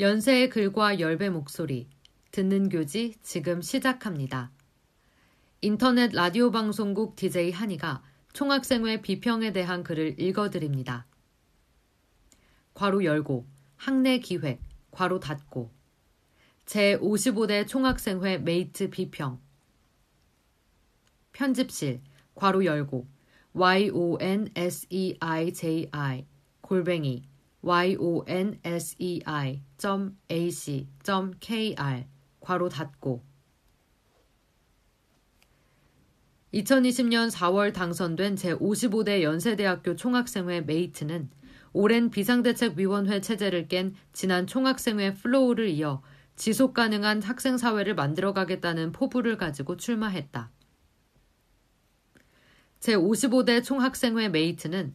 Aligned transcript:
연세의 0.00 0.48
글과 0.48 0.98
열배 0.98 1.28
목소리, 1.28 1.86
듣는 2.30 2.70
교지 2.70 3.16
지금 3.22 3.60
시작합니다. 3.60 4.50
인터넷 5.60 6.10
라디오 6.14 6.50
방송국 6.50 7.16
DJ 7.16 7.52
한이가 7.52 8.02
총학생회 8.32 9.02
비평에 9.02 9.52
대한 9.52 9.84
글을 9.84 10.18
읽어드립니다. 10.18 11.04
괄호 12.72 13.04
열고, 13.04 13.44
학내 13.76 14.20
기획, 14.20 14.62
괄호 14.90 15.20
닫고, 15.20 15.70
제55대 16.64 17.68
총학생회 17.68 18.38
메이트 18.38 18.88
비평, 18.88 19.38
편집실, 21.32 22.00
괄호 22.36 22.64
열고, 22.64 23.06
yonseiji, 23.52 25.18
골뱅이, 26.62 27.29
yonsei.ac.kr 27.62 29.24
괄호 32.40 32.68
닫고 32.68 33.22
2020년 36.54 37.30
4월 37.30 37.72
당선된 37.72 38.34
제55대 38.34 39.22
연세대학교 39.22 39.94
총학생회 39.94 40.62
메이트는 40.62 41.30
오랜 41.72 42.10
비상대책위원회 42.10 43.20
체제를 43.20 43.68
깬 43.68 43.94
지난 44.12 44.48
총학생회 44.48 45.14
플로우를 45.14 45.68
이어 45.68 46.02
지속 46.34 46.74
가능한 46.74 47.22
학생 47.22 47.56
사회를 47.56 47.94
만들어 47.94 48.32
가겠다는 48.32 48.92
포부를 48.92 49.36
가지고 49.36 49.76
출마했다. 49.76 50.50
제55대 52.80 53.62
총학생회 53.62 54.30
메이트는 54.30 54.94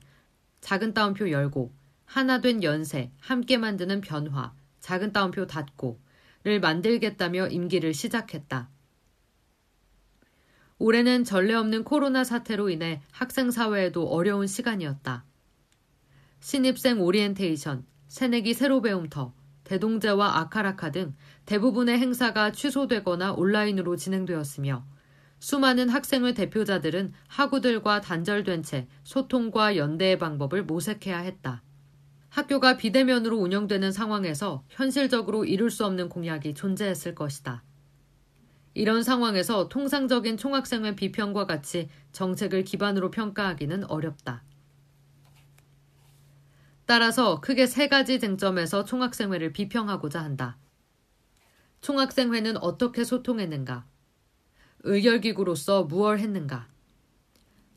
작은 0.60 0.94
따옴표 0.94 1.30
열고 1.30 1.72
하나 2.06 2.40
된 2.40 2.64
연세, 2.64 3.12
함께 3.20 3.58
만드는 3.58 4.02
변화, 4.02 4.54
작은 4.80 5.12
따옴표 5.12 5.48
닫고를 5.48 6.60
만들겠다며 6.62 7.48
임기를 7.48 7.94
시작했다. 7.94 8.70
올해는 10.78 11.24
전례 11.24 11.54
없는 11.54 11.84
코로나 11.84 12.24
사태로 12.24 12.70
인해 12.70 13.02
학생 13.12 13.50
사회에도 13.50 14.08
어려운 14.08 14.46
시간이었다. 14.46 15.26
신입생 16.42 17.02
오리엔테이션, 17.02 17.86
새내기 18.08 18.54
새로 18.54 18.82
배움터, 18.82 19.34
대동제와 19.64 20.40
아카라카 20.40 20.92
등 20.92 21.16
대부분의 21.46 21.98
행사가 21.98 22.52
취소되거나 22.52 23.34
온라인으로 23.34 23.96
진행되었으며 23.96 24.86
수많은 25.40 25.90
학생회 25.90 26.34
대표자들은 26.34 27.14
학우들과 27.28 28.02
단절된 28.02 28.64
채 28.64 28.88
소통과 29.04 29.76
연대의 29.76 30.20
방법을 30.20 30.64
모색해야 30.64 31.20
했다. 31.20 31.64
학교가 32.36 32.76
비대면으로 32.76 33.38
운영되는 33.38 33.94
상황에서 33.94 34.66
현실적으로 34.68 35.46
이룰 35.46 35.72
수 35.72 35.86
없는 35.86 36.10
공약이 36.10 36.54
존재했을 36.54 37.16
것이다. 37.16 37.64
이런 38.74 39.04
상황에서 39.04 39.70
통상적인 39.70 40.36
총학생회 40.36 40.98
비평과 40.98 41.46
같이 41.46 41.88
정책을 42.12 42.66
기반으로 42.66 43.10
평가하기는 43.10 43.90
어렵다. 43.90 44.44
따라서 46.86 47.40
크게 47.40 47.68
세 47.68 47.88
가지 47.88 48.20
쟁점에서 48.20 48.84
총학생회를 48.84 49.54
비평하고자 49.54 50.22
한다. 50.22 50.58
총학생회는 51.80 52.58
어떻게 52.58 53.06
소통했는가? 53.06 53.86
의결기구로서 54.84 55.86
무얼 55.86 56.20
했는가? 56.20 56.68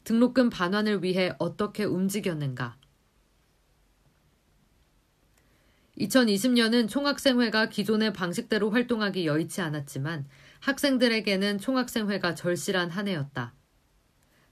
등록금 0.02 0.50
반환을 0.50 1.04
위해 1.04 1.32
어떻게 1.38 1.84
움직였는가? 1.84 2.76
2020년은 5.98 6.88
총학생회가 6.88 7.68
기존의 7.68 8.12
방식대로 8.12 8.70
활동하기 8.70 9.26
여의치 9.26 9.60
않았지만 9.60 10.26
학생들에게는 10.60 11.58
총학생회가 11.58 12.34
절실한 12.34 12.90
한 12.90 13.08
해였다. 13.08 13.54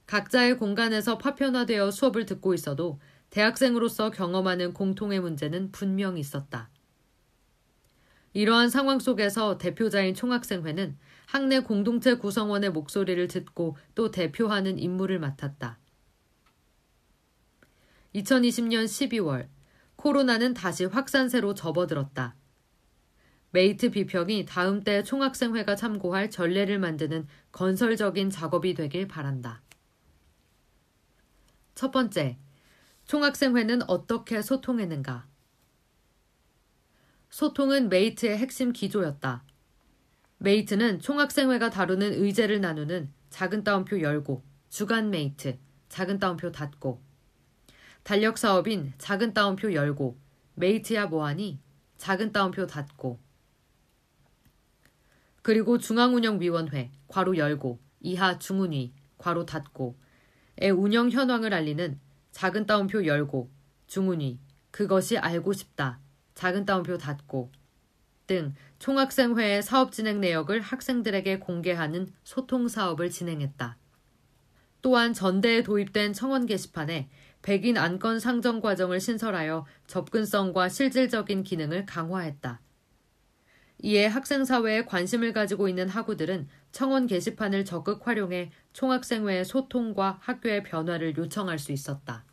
각자의 0.07 0.59
공간에서 0.59 1.19
파편화되어 1.19 1.91
수업을 1.91 2.27
듣고 2.27 2.55
있어도 2.55 3.01
대학생으로서 3.31 4.11
경험하는 4.11 4.73
공통의 4.73 5.21
문제는 5.21 5.73
분명히 5.73 6.21
있었다. 6.21 6.71
이러한 8.33 8.69
상황 8.69 8.99
속에서 8.99 9.57
대표자인 9.57 10.15
총학생회는 10.15 10.99
학내 11.27 11.61
공동체 11.61 12.15
구성원의 12.15 12.71
목소리를 12.71 13.27
듣고 13.29 13.77
또 13.95 14.11
대표하는 14.11 14.79
임무를 14.79 15.19
맡았다. 15.19 15.79
2020년 18.15 18.85
12월 18.85 19.49
코로나는 19.97 20.55
다시 20.55 20.85
확산세로 20.85 21.55
접어들었다. 21.55 22.37
메이트 23.51 23.91
비평이 23.91 24.45
다음 24.45 24.83
때 24.83 25.03
총학생회가 25.03 25.77
참고할 25.77 26.31
전례를 26.31 26.79
만드는 26.79 27.27
건설적인 27.53 28.31
작업이 28.31 28.75
되길 28.75 29.09
바란다. 29.09 29.63
첫 31.75 31.91
번째, 31.91 32.39
총학생회는 33.07 33.89
어떻게 33.89 34.43
소통했는가? 34.43 35.27
소통은 37.31 37.89
메이트의 37.89 38.37
핵심 38.39 38.73
기조였다. 38.73 39.45
메이트는 40.39 41.01
총학생회가 41.01 41.71
다루는 41.71 42.13
의제를 42.15 42.61
나누는 42.61 43.13
작은 43.31 43.65
따옴표 43.65 44.01
열고, 44.01 44.43
주간 44.69 45.11
메이트, 45.11 45.59
작은 45.89 46.19
따옴표 46.19 46.53
닫고, 46.53 47.03
달력 48.07 48.39
사업인 48.39 48.93
작은 48.99 49.35
따옴표 49.35 49.75
열고 49.75 50.17
메이트야 50.55 51.07
뭐하니? 51.07 51.59
작은 51.97 52.31
따옴표 52.31 52.65
닫고. 52.65 53.19
그리고 55.43 55.79
중앙운영위원회 55.79 56.93
괄호 57.09 57.37
열고 57.37 57.81
이하 57.99 58.39
중운위 58.39 58.93
괄호 59.19 59.45
닫고 59.45 59.99
의 60.59 60.71
운영 60.71 61.11
현황을 61.11 61.53
알리는 61.53 61.99
작은 62.31 62.67
따옴표 62.67 63.05
열고 63.05 63.51
중운위 63.89 64.39
그것이 64.71 65.19
알고 65.19 65.53
싶다 65.53 65.99
작은 66.37 66.65
따옴표 66.65 66.99
닫고. 66.99 67.51
등 68.29 68.55
총학생회의 68.79 69.65
사업 69.65 69.91
진행 69.91 70.21
내역을 70.21 70.61
학생들에게 70.61 71.41
공개하는 71.41 72.13
소통 72.23 72.69
사업을 72.69 73.11
진행했다. 73.11 73.77
또한 74.81 75.13
전대에 75.13 75.65
도입된 75.65 76.13
청원 76.13 76.47
게시판에 76.47 77.09
백인 77.43 77.77
안건 77.77 78.21
상정 78.21 78.61
과정을 78.61 79.01
신설하여 79.01 79.67
접근성과 79.87 80.69
실질적인 80.69 81.43
기능을 81.43 81.87
강화했다. 81.87 82.61
이에 83.83 84.07
학생사회에 84.07 84.85
관심을 84.87 85.33
가지고 85.33 85.69
있는 85.69 85.89
학우들은 85.89 86.49
청원 86.73 87.07
게시판을 87.07 87.65
적극 87.65 88.07
활용해 88.07 88.51
총학생회의 88.73 89.45
소통과 89.45 90.19
학교의 90.23 90.63
변화를 90.63 91.17
요청할 91.17 91.59
수 91.59 91.73
있었다. 91.73 92.25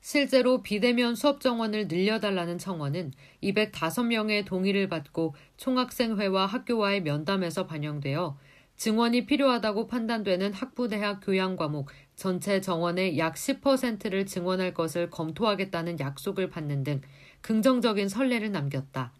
실제로 0.00 0.62
비대면 0.62 1.14
수업 1.14 1.40
정원을 1.40 1.86
늘려달라는 1.86 2.58
청원은 2.58 3.12
205명의 3.42 4.44
동의를 4.44 4.88
받고 4.88 5.34
총학생회와 5.58 6.46
학교와의 6.46 7.02
면담에서 7.02 7.66
반영되어 7.66 8.36
증원이 8.76 9.26
필요하다고 9.26 9.86
판단되는 9.86 10.52
학부대학 10.52 11.20
교양 11.22 11.54
과목 11.54 11.90
전체 12.22 12.60
정원의 12.60 13.18
약 13.18 13.34
10%를 13.34 14.26
증원할 14.26 14.72
것을 14.72 15.10
검토하겠다는 15.10 15.98
약속을 15.98 16.50
받는 16.50 16.84
등 16.84 17.00
긍정적인 17.40 18.08
선례를 18.08 18.52
남겼다. 18.52 19.12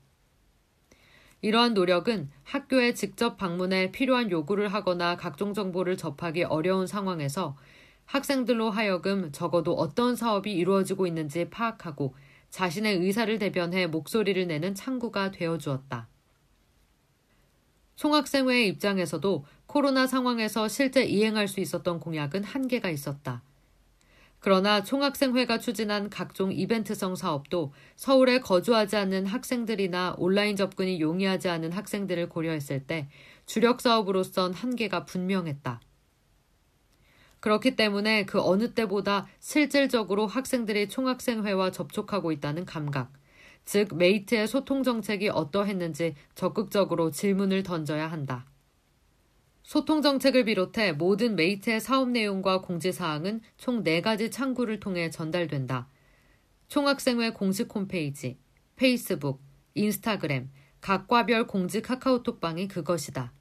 이러한 1.41 1.75
노력은 1.75 2.31
학교에 2.45 2.95
직접 2.95 3.37
방문해 3.37 3.91
필요한 3.91 4.31
요구를 4.31 4.69
하거나 4.69 5.17
각종 5.17 5.53
정보를 5.53 5.97
접하기 5.97 6.45
어려운 6.45 6.87
상황에서 6.87 7.57
학생들로 8.05 8.71
하여금 8.71 9.33
적어도 9.33 9.75
어떤 9.75 10.15
사업이 10.15 10.53
이루어지고 10.53 11.09
있는지 11.09 11.51
파악하고 11.51 12.15
자신의 12.51 12.99
의사를 12.99 13.37
대변해 13.41 13.89
목소리를 13.89 14.47
내는 14.47 14.77
창구가 14.77 15.33
되어 15.33 15.59
주었다. 15.59 16.07
총학생회의 17.97 18.69
입장에서도 18.69 19.45
코로나 19.73 20.07
상황에서 20.07 20.69
실제 20.69 21.03
이행할 21.03 21.49
수 21.49 21.59
있었던 21.59 21.99
공약은 21.99 22.45
한계가 22.45 22.91
있었다. 22.91 23.41
그러나 24.39 24.83
총학생회가 24.83 25.61
추진한 25.61 26.11
각종 26.11 26.53
이벤트성 26.53 27.17
사업도 27.17 27.73
서울에 27.97 28.41
거주하지 28.41 28.97
않는 28.97 29.25
학생들이나 29.25 30.17
온라인 30.19 30.57
접근이 30.57 31.01
용이하지 31.01 31.49
않은 31.49 31.73
학생들을 31.73 32.29
고려했을 32.29 32.87
때 32.87 33.09
주력 33.47 33.81
사업으로선 33.81 34.53
한계가 34.53 35.07
분명했다. 35.07 35.81
그렇기 37.41 37.75
때문에 37.75 38.27
그 38.27 38.43
어느 38.43 38.75
때보다 38.75 39.27
실질적으로 39.41 40.27
학생들이 40.27 40.91
총학생회와 40.91 41.71
접촉하고 41.71 42.31
있다는 42.31 42.67
감각, 42.67 43.11
즉 43.65 43.97
메이트의 43.97 44.49
소통 44.49 44.83
정책이 44.83 45.31
어떠했는지 45.31 46.15
적극적으로 46.35 47.11
질문을 47.11 47.63
던져야 47.63 48.13
한다. 48.13 48.52
소통 49.73 50.03
정책을 50.03 50.45
비롯해 50.45 50.93
모든 50.93 51.35
메이트의 51.35 51.81
사업 51.81 52.11
내용과 52.11 52.61
공지 52.61 52.93
사항은 52.93 53.41
총 53.57 53.83
4가지 53.83 54.31
창구를 54.31 54.81
통해 54.81 55.09
전달된다. 55.09 55.89
총학생회 56.69 57.31
공식 57.31 57.75
홈페이지, 57.75 58.37
페이스북, 58.77 59.41
인스타그램, 59.73 60.51
각과별 60.83 61.47
공지 61.47 61.81
카카오톡방이 61.81 62.69
그것이다. 62.69 63.33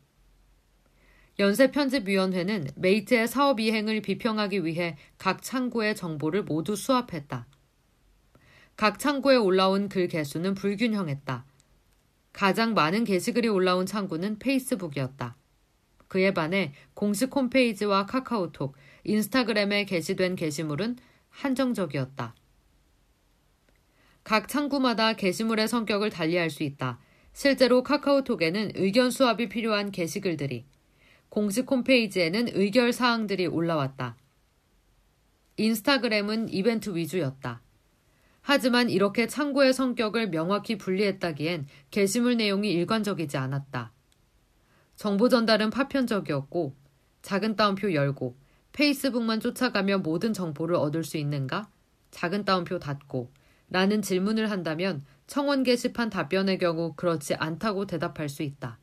연세편집위원회는 1.38 2.70
메이트의 2.78 3.28
사업 3.28 3.60
이행을 3.60 4.02
비평하기 4.02 4.64
위해 4.64 4.96
각 5.18 5.42
창구의 5.42 5.98
정보를 5.98 6.44
모두 6.44 6.78
수합했다. 6.78 7.46
각 8.78 9.00
창구에 9.00 9.36
올라온 9.36 9.90
글 9.90 10.08
개수는 10.08 10.56
불균형했다. 10.56 11.44
가장 12.32 12.74
많은 12.74 13.04
게시글이 13.04 13.50
올라온 13.50 13.86
창구는 13.86 14.40
페이스북이었다. 14.40 15.41
그에 16.12 16.34
반해 16.34 16.74
공식 16.94 17.34
홈페이지와 17.34 18.06
카카오톡, 18.06 18.76
인스타그램에 19.06 19.86
게시된 19.86 20.36
게시물은 20.36 20.98
한정적이었다. 21.30 22.36
각 24.26 24.50
창구마다 24.50 25.14
게시물의 25.14 25.70
성격을 25.70 26.10
달리할 26.10 26.50
수 26.50 26.64
있다. 26.64 27.00
실제로 27.32 27.82
카카오톡에는 27.82 28.74
의견 28.76 29.10
수합이 29.10 29.48
필요한 29.48 29.90
게시글들이, 29.90 30.66
공식 31.30 31.72
홈페이지에는 31.72 32.50
의결 32.56 32.92
사항들이 32.92 33.48
올라왔다. 33.48 34.18
인스타그램은 35.56 36.50
이벤트 36.50 36.94
위주였다. 36.94 37.62
하지만 38.42 38.90
이렇게 38.90 39.28
창구의 39.28 39.74
성격을 39.74 40.30
명확히 40.30 40.78
분리했다기엔 40.78 41.68
게시물 41.90 42.36
내용이 42.36 42.70
일관적이지 42.70 43.38
않았다. 43.38 43.94
정보 45.02 45.30
전달은 45.30 45.72
파편적이었고 45.72 46.76
작은 47.24 47.56
따옴표 47.56 47.92
열고 47.92 48.38
페이스북만 48.72 49.40
쫓아가며 49.40 49.98
모든 49.98 50.32
정보를 50.32 50.76
얻을 50.76 51.04
수 51.04 51.18
있는가? 51.18 51.72
작은 52.12 52.46
따옴표 52.46 52.78
닫고 52.78 53.32
라는 53.72 54.04
질문을 54.04 54.52
한다면 54.52 55.04
청원 55.26 55.64
게시판 55.64 56.12
답변의 56.12 56.60
경우 56.60 56.94
그렇지 56.96 57.34
않다고 57.34 57.88
대답할 57.88 58.30
수 58.30 58.44
있다. 58.44 58.78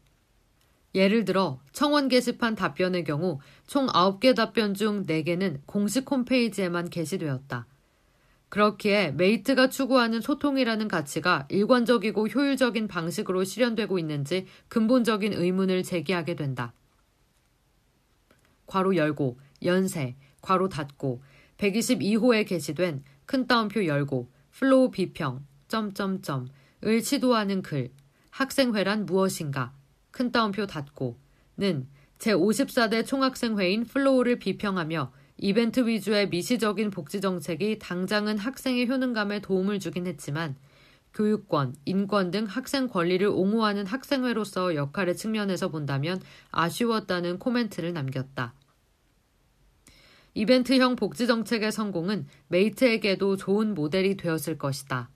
예를 0.97 1.25
들어 1.25 1.61
청원 1.71 2.09
게시판 2.09 2.57
답변의 2.57 3.05
경우 3.05 3.39
총 3.69 3.87
9개 3.87 4.35
답변 4.35 4.75
중 4.75 5.07
4개는 5.07 5.61
공식 5.67 6.11
홈페이지에만 6.11 6.91
게시되었다. 6.91 7.69
그렇기에 8.49 9.13
메이트가 9.13 9.69
추구하는 9.69 10.21
소통이라는 10.21 10.89
가치가 10.89 11.47
일관적이고 11.51 12.29
효율적인 12.29 12.89
방식으로 12.89 13.45
실현되고 13.45 13.99
있는지 13.99 14.47
근본적인 14.69 15.35
의문을 15.35 15.83
제기하게 15.83 16.35
된다. 16.35 16.73
괄호 18.67 18.97
열고, 18.97 19.39
연세, 19.65 20.17
괄호 20.41 20.69
닫고, 20.69 21.23
122호에 21.59 22.47
게시된 22.47 23.03
큰 23.27 23.47
따옴표 23.47 23.85
열고, 23.85 24.31
플로우 24.53 24.91
비평, 24.91 25.45
점점점, 25.69 26.49
을 26.85 27.03
시도하는 27.03 27.63
글, 27.63 27.91
학생회란 28.31 29.07
무엇인가, 29.07 29.73
큰 30.11 30.31
따옴표 30.31 30.67
닫고, 30.67 31.19
는 31.57 31.89
제54대 32.19 33.05
총학생회인 33.05 33.85
플로우를 33.85 34.39
비평하며 34.39 35.13
이벤트 35.39 35.87
위주의 35.87 36.29
미시적인 36.29 36.91
복지 36.91 37.21
정책이 37.21 37.79
당장은 37.79 38.39
학생의 38.39 38.89
효능감에 38.89 39.41
도움을 39.41 39.79
주긴 39.79 40.07
했지만 40.07 40.57
교육권, 41.15 41.77
인권 41.85 42.31
등 42.31 42.45
학생 42.45 42.89
권리를 42.89 43.27
옹호하는 43.27 43.87
학생회로서 43.87 44.75
역할의 44.75 45.17
측면에서 45.17 45.69
본다면 45.69 46.21
아쉬웠다는 46.51 47.39
코멘트를 47.39 47.93
남겼다. 47.93 48.53
이벤트형 50.35 50.97
복지 50.97 51.27
정책의 51.27 51.73
성공은 51.73 52.27
메이트에게도 52.49 53.37
좋은 53.37 53.75
모델이 53.75 54.17
되었을 54.17 54.59
것이다. 54.59 55.09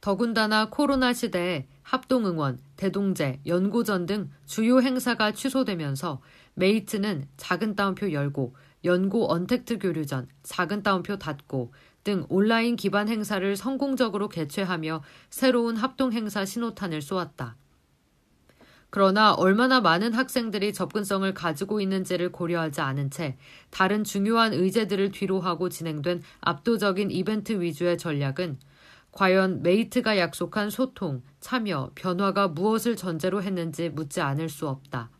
더군다나 0.00 0.70
코로나 0.70 1.12
시대에 1.12 1.66
합동응원, 1.82 2.60
대동제, 2.76 3.40
연고전 3.46 4.06
등 4.06 4.30
주요 4.46 4.80
행사가 4.80 5.32
취소되면서 5.32 6.22
메이트는 6.54 7.26
작은 7.36 7.76
따옴표 7.76 8.12
열고, 8.12 8.54
연고 8.84 9.30
언택트 9.30 9.78
교류전, 9.78 10.28
작은 10.42 10.82
따옴표 10.82 11.18
닫고 11.18 11.72
등 12.02 12.24
온라인 12.28 12.76
기반 12.76 13.08
행사를 13.08 13.56
성공적으로 13.56 14.28
개최하며 14.28 15.02
새로운 15.28 15.76
합동 15.76 16.12
행사 16.12 16.44
신호탄을 16.44 17.02
쏘았다. 17.02 17.56
그러나 18.92 19.32
얼마나 19.32 19.80
많은 19.80 20.14
학생들이 20.14 20.72
접근성을 20.72 21.32
가지고 21.32 21.80
있는지를 21.80 22.32
고려하지 22.32 22.80
않은 22.80 23.10
채 23.10 23.36
다른 23.70 24.02
중요한 24.02 24.52
의제들을 24.52 25.12
뒤로하고 25.12 25.68
진행된 25.68 26.22
압도적인 26.40 27.12
이벤트 27.12 27.60
위주의 27.60 27.96
전략은 27.96 28.58
과연 29.12 29.62
메이트가 29.62 30.18
약속한 30.18 30.70
소통, 30.70 31.22
참여, 31.40 31.92
변화가 31.94 32.48
무엇을 32.48 32.96
전제로 32.96 33.42
했는지 33.42 33.88
묻지 33.88 34.20
않을 34.20 34.48
수 34.48 34.68
없다. 34.68 35.10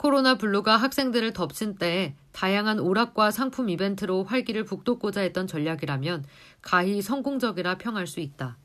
코로나 0.00 0.36
블루가 0.36 0.78
학생들을 0.78 1.34
덮친 1.34 1.74
때에 1.74 2.14
다양한 2.32 2.78
오락과 2.80 3.30
상품 3.30 3.68
이벤트로 3.68 4.24
활기를 4.24 4.64
북돋고자 4.64 5.20
했던 5.20 5.46
전략이라면 5.46 6.24
가히 6.62 7.02
성공적이라 7.02 7.76
평할 7.76 8.06
수 8.06 8.20
있다. 8.20 8.56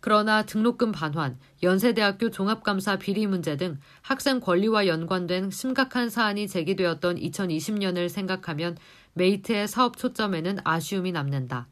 그러나 0.00 0.42
등록금 0.44 0.90
반환, 0.90 1.38
연세대학교 1.62 2.32
종합감사 2.32 2.96
비리 2.96 3.28
문제 3.28 3.56
등 3.56 3.78
학생 4.02 4.40
권리와 4.40 4.88
연관된 4.88 5.52
심각한 5.52 6.10
사안이 6.10 6.48
제기되었던 6.48 7.14
2020년을 7.14 8.08
생각하면 8.08 8.76
메이트의 9.12 9.68
사업 9.68 9.96
초점에는 9.96 10.58
아쉬움이 10.64 11.12
남는다. 11.12 11.68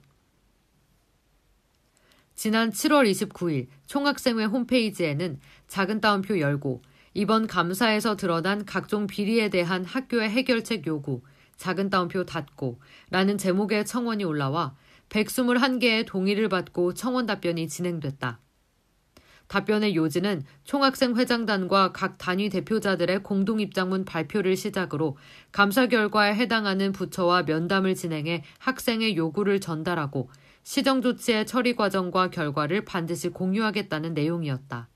지난 2.37 2.71
7월 2.71 3.11
29일 3.11 3.67
총학생회 3.87 4.45
홈페이지에는 4.45 5.41
작은 5.67 6.01
따옴표 6.01 6.39
열고 6.39 6.83
이번 7.17 7.47
감사에서 7.47 8.17
드러난 8.17 8.65
각종 8.65 9.07
비리에 9.07 9.49
대한 9.49 9.85
학교의 9.85 10.29
해결책 10.31 10.87
요구, 10.89 11.23
작은 11.57 11.89
따옴표 11.89 12.25
닫고 12.25 12.81
라는 13.11 13.39
제목의 13.39 13.87
청원이 13.87 14.25
올라와 14.25 14.75
121개의 15.11 16.07
동의를 16.07 16.49
받고 16.49 16.95
청원 16.95 17.27
답변이 17.27 17.69
진행됐다. 17.69 18.41
답변의 19.47 19.95
요지는 19.95 20.43
총학생 20.65 21.15
회장단과 21.15 21.93
각 21.93 22.19
단위 22.19 22.49
대표자들의 22.49 23.23
공동 23.23 23.61
입장문 23.61 24.05
발표를 24.05 24.57
시작으로 24.57 25.17
감사 25.53 25.87
결과에 25.87 26.35
해당하는 26.35 26.91
부처와 26.91 27.45
면담을 27.45 27.95
진행해 27.95 28.43
학생의 28.59 29.17
요구를 29.17 29.61
전달하고 29.61 30.31
시정 30.65 31.03
조치의 31.03 31.47
처리 31.47 31.77
과정과 31.77 32.31
결과를 32.31 32.85
반드시 32.85 33.29
공유하겠다는 33.29 34.15
내용이었다. 34.15 34.89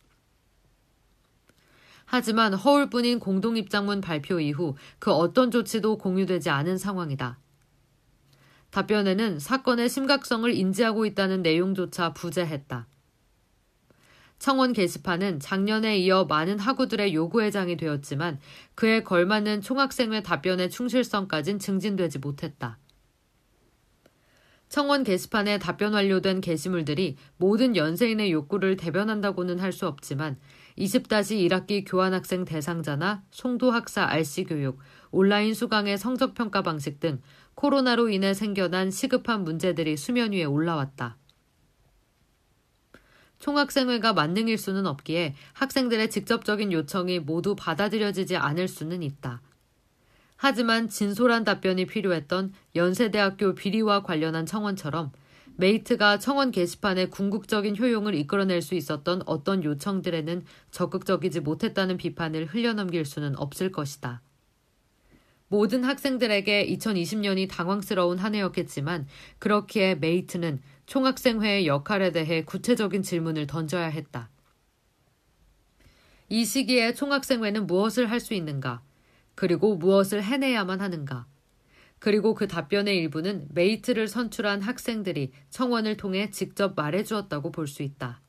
하지만 2.10 2.54
허울뿐인 2.54 3.18
공동 3.18 3.58
입장문 3.58 4.00
발표 4.00 4.40
이후 4.40 4.76
그 4.98 5.12
어떤 5.12 5.50
조치도 5.50 5.98
공유되지 5.98 6.48
않은 6.48 6.78
상황이다. 6.78 7.38
답변에는 8.70 9.38
사건의 9.38 9.90
심각성을 9.90 10.50
인지하고 10.54 11.04
있다는 11.04 11.42
내용조차 11.42 12.14
부재했다. 12.14 12.86
청원 14.38 14.72
게시판은 14.72 15.40
작년에 15.40 15.98
이어 15.98 16.24
많은 16.24 16.58
학우들의 16.58 17.12
요구회장이 17.12 17.76
되었지만 17.76 18.38
그에 18.74 19.02
걸맞는 19.02 19.60
총학생회 19.60 20.22
답변의 20.22 20.70
충실성까진 20.70 21.58
증진되지 21.58 22.20
못했다. 22.20 22.78
청원 24.70 25.04
게시판에 25.04 25.58
답변 25.58 25.92
완료된 25.92 26.40
게시물들이 26.40 27.16
모든 27.36 27.76
연세인의 27.76 28.32
욕구를 28.32 28.76
대변한다고는 28.76 29.58
할 29.58 29.72
수 29.72 29.86
없지만 29.86 30.38
20-1학기 30.78 31.84
교환학생 31.86 32.44
대상자나 32.44 33.24
송도학사 33.30 34.04
RC 34.04 34.44
교육, 34.44 34.78
온라인 35.10 35.54
수강의 35.54 35.98
성적평가 35.98 36.62
방식 36.62 37.00
등 37.00 37.20
코로나로 37.54 38.08
인해 38.08 38.34
생겨난 38.34 38.90
시급한 38.90 39.42
문제들이 39.44 39.96
수면 39.96 40.32
위에 40.32 40.44
올라왔다. 40.44 41.16
총학생회가 43.40 44.12
만능일 44.12 44.58
수는 44.58 44.86
없기에 44.86 45.34
학생들의 45.52 46.10
직접적인 46.10 46.72
요청이 46.72 47.20
모두 47.20 47.54
받아들여지지 47.56 48.36
않을 48.36 48.68
수는 48.68 49.02
있다. 49.02 49.42
하지만 50.36 50.88
진솔한 50.88 51.44
답변이 51.44 51.86
필요했던 51.86 52.52
연세대학교 52.76 53.54
비리와 53.54 54.02
관련한 54.02 54.46
청원처럼 54.46 55.10
메이트가 55.60 56.20
청원 56.20 56.52
게시판에 56.52 57.06
궁극적인 57.06 57.76
효용을 57.76 58.14
이끌어낼 58.14 58.62
수 58.62 58.76
있었던 58.76 59.22
어떤 59.26 59.64
요청들에는 59.64 60.44
적극적이지 60.70 61.40
못했다는 61.40 61.96
비판을 61.96 62.46
흘려넘길 62.46 63.04
수는 63.04 63.36
없을 63.36 63.72
것이다. 63.72 64.22
모든 65.48 65.82
학생들에게 65.82 66.68
2020년이 66.68 67.48
당황스러운 67.50 68.18
한 68.18 68.36
해였겠지만 68.36 69.08
그렇기에 69.40 69.96
메이트는 69.96 70.60
총학생회의 70.86 71.66
역할에 71.66 72.12
대해 72.12 72.44
구체적인 72.44 73.02
질문을 73.02 73.48
던져야 73.48 73.88
했다. 73.88 74.30
이 76.28 76.44
시기에 76.44 76.94
총학생회는 76.94 77.66
무엇을 77.66 78.08
할 78.08 78.20
수 78.20 78.32
있는가? 78.32 78.80
그리고 79.34 79.74
무엇을 79.76 80.22
해내야만 80.22 80.80
하는가? 80.80 81.26
그리고 81.98 82.34
그 82.34 82.46
답변의 82.46 82.96
일부는 82.96 83.48
메이트를 83.50 84.08
선출한 84.08 84.62
학생들이 84.62 85.32
청원을 85.50 85.96
통해 85.96 86.30
직접 86.30 86.74
말해주었다고 86.76 87.50
볼 87.52 87.66
수 87.66 87.82
있다. 87.82 88.20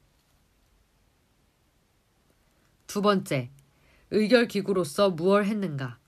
두 2.88 3.01
번째, 3.01 3.51
의결 4.11 4.47
기구로서 4.47 5.11
무얼 5.11 5.45
했는가? 5.45 5.99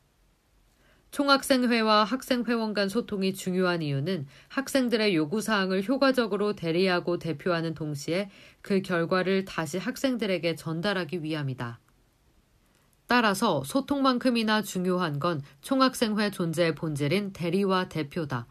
총학생회와 1.11 2.05
학생회원 2.05 2.73
간 2.73 2.87
소통이 2.87 3.33
중요한 3.33 3.81
이유는 3.81 4.27
학생들의 4.47 5.13
요구사항을 5.13 5.83
효과적으로 5.83 6.53
대리하고 6.53 7.19
대표하는 7.19 7.73
동시에 7.73 8.29
그 8.61 8.81
결과를 8.81 9.43
다시 9.43 9.77
학생들에게 9.77 10.55
전달하기 10.55 11.21
위함이다. 11.21 11.79
따라서 13.11 13.61
소통만큼이나 13.65 14.61
중요한 14.61 15.19
건 15.19 15.41
총학생회 15.59 16.31
존재의 16.31 16.75
본질인 16.75 17.33
대리와 17.33 17.89
대표다. 17.89 18.47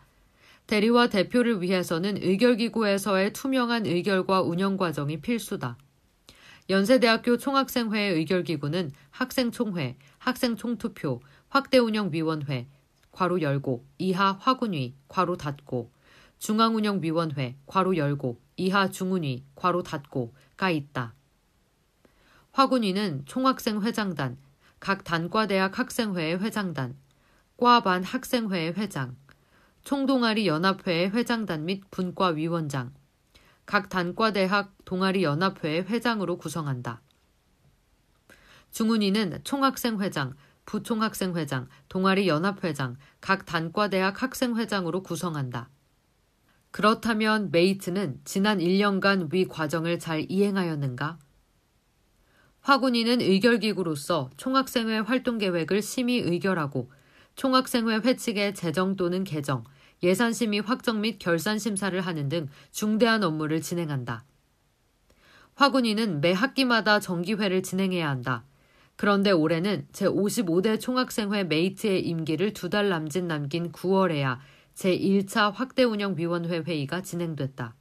대리와 0.66 1.08
대표를 1.08 1.62
위해서는 1.62 2.18
의결기구에서의 2.22 3.32
투명한 3.32 3.86
의결과 3.86 4.42
운영 4.42 4.76
과정이 4.76 5.22
필수다. 5.22 5.78
연세대학교 6.68 7.38
총학생회의 7.38 8.12
의결기구는 8.16 8.90
학생총회, 9.08 9.96
학생총투표, 10.18 11.22
확대운영위원회, 11.48 12.68
괄호 13.12 13.40
열고, 13.40 13.86
이하 13.96 14.36
화군위, 14.38 14.92
괄호 15.08 15.38
닫고, 15.38 15.90
중앙운영위원회, 16.38 17.56
괄호 17.64 17.96
열고, 17.96 18.38
이하 18.58 18.90
중운위, 18.90 19.42
괄호 19.54 19.82
닫고 19.84 20.34
가 20.58 20.68
있다. 20.68 21.14
화군위는 22.52 23.22
총학생회장단, 23.24 24.36
각 24.80 25.04
단과대학 25.04 25.78
학생회의 25.78 26.40
회장단, 26.40 26.96
과반 27.58 28.02
학생회의 28.02 28.72
회장, 28.72 29.14
총동아리 29.84 30.46
연합회의 30.46 31.10
회장단 31.10 31.66
및 31.66 31.82
분과위원장, 31.90 32.94
각 33.66 33.90
단과대학 33.90 34.72
동아리 34.86 35.22
연합회의 35.22 35.82
회장으로 35.82 36.38
구성한다. 36.38 37.02
중훈위는 38.70 39.40
총학생회장, 39.44 40.34
부총학생회장, 40.64 41.68
동아리 41.90 42.26
연합회장, 42.26 42.96
각 43.20 43.44
단과대학 43.44 44.22
학생회장으로 44.22 45.02
구성한다. 45.02 45.68
그렇다면 46.70 47.50
메이트는 47.50 48.20
지난 48.24 48.58
1년간 48.58 49.30
위 49.32 49.46
과정을 49.46 49.98
잘 49.98 50.24
이행하였는가? 50.28 51.18
화군위는 52.62 53.20
의결기구로서 53.20 54.30
총학생회 54.36 54.98
활동 54.98 55.38
계획을 55.38 55.82
심의 55.82 56.18
의결하고 56.20 56.90
총학생회 57.36 57.96
회칙의 57.96 58.54
제정 58.54 58.96
또는 58.96 59.24
개정, 59.24 59.64
예산심의 60.02 60.60
확정 60.60 61.00
및 61.00 61.18
결산심사를 61.18 61.98
하는 62.00 62.28
등 62.28 62.48
중대한 62.70 63.22
업무를 63.22 63.60
진행한다. 63.60 64.24
화군위는 65.54 66.20
매 66.20 66.32
학기마다 66.32 67.00
정기회를 67.00 67.62
진행해야 67.62 68.08
한다. 68.08 68.44
그런데 68.96 69.30
올해는 69.30 69.86
제55대 69.92 70.78
총학생회 70.78 71.44
메이트의 71.44 72.06
임기를 72.06 72.52
두 72.52 72.68
달 72.68 72.90
남짓 72.90 73.24
남긴 73.24 73.72
9월에야 73.72 74.38
제1차 74.74 75.52
확대운영위원회 75.52 76.58
회의가 76.60 77.02
진행됐다. 77.02 77.74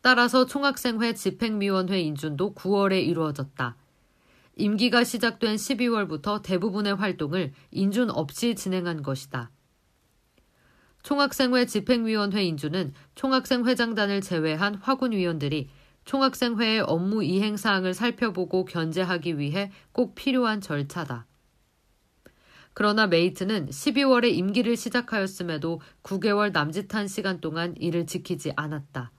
따라서 0.00 0.46
총학생회 0.46 1.14
집행위원회 1.14 2.00
인준도 2.00 2.54
9월에 2.54 3.04
이루어졌다. 3.04 3.76
임기가 4.56 5.04
시작된 5.04 5.56
12월부터 5.56 6.42
대부분의 6.42 6.96
활동을 6.96 7.52
인준 7.70 8.10
없이 8.10 8.54
진행한 8.54 9.02
것이다. 9.02 9.50
총학생회 11.02 11.66
집행위원회 11.66 12.44
인준은 12.44 12.92
총학생회장단을 13.14 14.20
제외한 14.20 14.74
확운위원들이 14.74 15.68
총학생회의 16.04 16.80
업무 16.80 17.22
이행 17.22 17.56
사항을 17.56 17.94
살펴보고 17.94 18.64
견제하기 18.64 19.38
위해 19.38 19.70
꼭 19.92 20.14
필요한 20.14 20.60
절차다. 20.60 21.26
그러나 22.74 23.06
메이트는 23.06 23.66
12월에 23.66 24.32
임기를 24.32 24.76
시작하였음에도 24.76 25.80
9개월 26.02 26.52
남짓한 26.52 27.08
시간 27.08 27.40
동안 27.40 27.74
이를 27.78 28.06
지키지 28.06 28.52
않았다. 28.56 29.12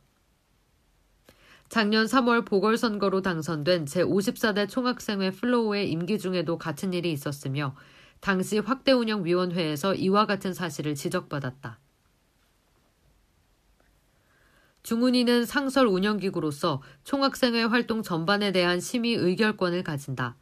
작년 1.69 2.07
3월 2.07 2.45
보궐선거로 2.45 3.21
당선된 3.21 3.85
제54대 3.85 4.67
총학생회 4.67 5.29
플로우의 5.29 5.91
임기 5.91 6.17
중에도 6.17 6.57
같은 6.57 6.93
일이 6.93 7.11
있었으며 7.11 7.75
당시 8.21 8.57
확대운영위원회에서 8.57 9.93
이와 9.93 10.25
같은 10.25 10.51
사실을 10.51 10.95
지적받았다. 10.95 11.77
중훈이는 14.81 15.45
상설 15.45 15.85
운영기구로서 15.85 16.81
총학생회 17.03 17.63
활동 17.65 18.01
전반에 18.01 18.51
대한 18.51 18.79
심의 18.79 19.13
의결권을 19.13 19.83
가진다. 19.83 20.35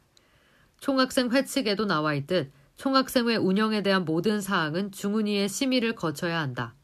총학생 0.80 1.30
회칙에도 1.30 1.84
나와 1.84 2.14
있듯 2.14 2.50
총학생회 2.76 3.36
운영에 3.36 3.82
대한 3.82 4.06
모든 4.06 4.40
사항은 4.40 4.92
중훈이의 4.92 5.50
심의를 5.50 5.94
거쳐야 5.94 6.40
한다. 6.40 6.74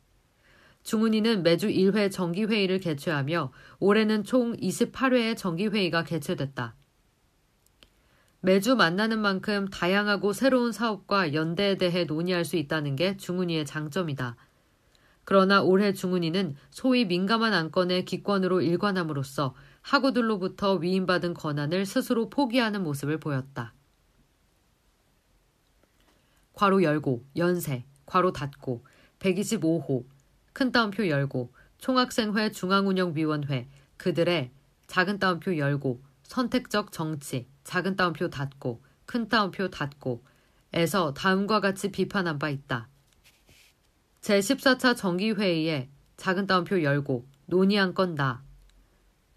중훈이는 0.85 1.43
매주 1.43 1.69
1회 1.69 2.13
정기회의를 2.13 2.79
개최하며 2.79 3.53
올해는 3.81 4.25
총 4.25 4.55
28회의 4.57 5.37
정기회의가 5.37 6.05
개최됐다. 6.05 6.77
매주 8.41 8.77
만나는 8.77 9.21
만큼 9.21 9.69
다양하고 9.69 10.35
새로운 10.35 10.71
사업과 10.71 11.33
연대에 11.33 11.77
대해 11.79 12.05
논의할 12.05 12.45
수 12.45 12.57
있다는 12.57 12.95
게 12.95 13.17
중훈이의 13.17 13.65
장점이다. 13.65 14.37
그러나 15.25 15.63
올해 15.63 15.95
중훈이는 15.95 16.55
소위 16.71 17.07
민감한 17.07 17.55
안건의 17.55 18.05
기권으로 18.05 18.61
일관함으로써 18.61 19.55
학우들로부터 19.81 20.75
위임받은 20.75 21.33
권한을 21.33 21.87
스스로 21.87 22.29
포기하는 22.29 22.83
모습을 22.83 23.19
보였다. 23.19 23.73
괄호 26.53 26.83
열고, 26.83 27.25
연세, 27.37 27.85
괄호 28.05 28.33
닫고, 28.33 28.85
125호, 29.19 30.05
큰 30.55 30.71
따옴표 30.71 31.09
열고, 31.09 31.53
총학생회 31.79 32.53
중앙운영위원회, 32.53 33.69
그들의 33.97 34.53
작은 34.87 35.19
따옴표 35.19 35.59
열고, 35.59 36.01
선택적 36.23 36.93
정치, 36.93 37.49
작은 37.65 37.97
따옴표 37.97 38.31
닫고, 38.31 38.81
큰 39.05 39.29
따옴표 39.29 39.69
닫고, 39.69 40.25
에서 40.73 41.13
다음과 41.13 41.59
같이 41.59 41.91
비판한 41.91 42.39
바 42.39 42.51
있다. 42.51 42.89
제14차 44.21 44.97
정기회의에 44.97 45.91
작은 46.17 46.47
따옴표 46.47 46.85
열고, 46.85 47.27
논의한 47.47 47.93
건 47.93 48.15
나. 48.15 48.45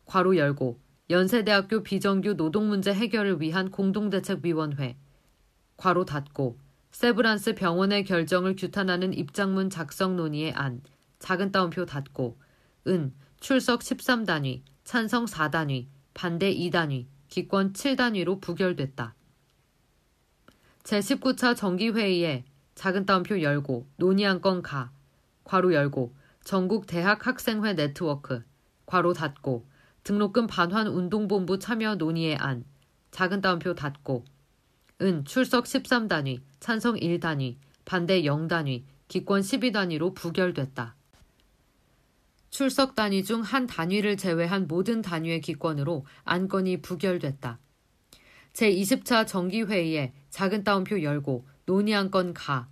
괄호 0.05 0.37
열고, 0.37 0.79
연세대학교 1.09 1.81
비정규 1.81 2.35
노동문제 2.35 2.93
해결을 2.93 3.41
위한 3.41 3.71
공동대책위원회. 3.71 4.95
괄호 5.77 6.05
닫고, 6.05 6.59
세브란스 6.91 7.55
병원의 7.55 8.05
결정을 8.05 8.55
규탄하는 8.55 9.13
입장문 9.13 9.71
작성 9.71 10.15
논의의 10.15 10.53
안. 10.53 10.83
작은 11.19 11.51
따옴표 11.51 11.85
닫고, 11.85 12.37
은, 12.87 13.13
출석 13.39 13.81
13단위, 13.81 14.61
찬성 14.83 15.25
4단위, 15.25 15.87
반대 16.13 16.53
2단위, 16.53 17.07
기권 17.27 17.73
7단위로 17.73 18.41
부결됐다. 18.41 19.15
제19차 20.83 21.55
정기회의에 21.55 22.45
작은 22.75 23.05
따옴표 23.05 23.41
열고 23.41 23.87
논의한 23.97 24.41
건 24.41 24.61
가, 24.61 24.91
괄호 25.43 25.73
열고 25.73 26.15
전국 26.43 26.87
대학 26.87 27.27
학생회 27.27 27.73
네트워크, 27.73 28.43
괄호 28.85 29.13
닫고 29.13 29.67
등록금 30.03 30.47
반환 30.47 30.87
운동본부 30.87 31.59
참여 31.59 31.95
논의의 31.95 32.37
안, 32.37 32.63
작은 33.11 33.41
따옴표 33.41 33.75
닫고 33.75 34.23
은 35.01 35.25
출석 35.25 35.65
13단위, 35.65 36.41
찬성 36.59 36.95
1단위, 36.95 37.57
반대 37.83 38.21
0단위, 38.23 38.83
기권 39.07 39.41
12단위로 39.41 40.15
부결됐다. 40.15 40.96
출석 42.57 42.95
단위 42.95 43.23
중 43.23 43.41
한 43.41 43.67
단위를 43.67 44.17
제외한 44.17 44.65
모든 44.67 45.03
단위의 45.03 45.41
기권으로 45.41 46.07
안건이 46.23 46.81
부결됐다. 46.81 47.59
제20차 48.53 49.27
정기회의에 49.27 50.11
작은 50.31 50.63
따옴표 50.63 51.03
열고 51.03 51.45
논의한 51.67 52.09
건 52.09 52.33
가, 52.33 52.67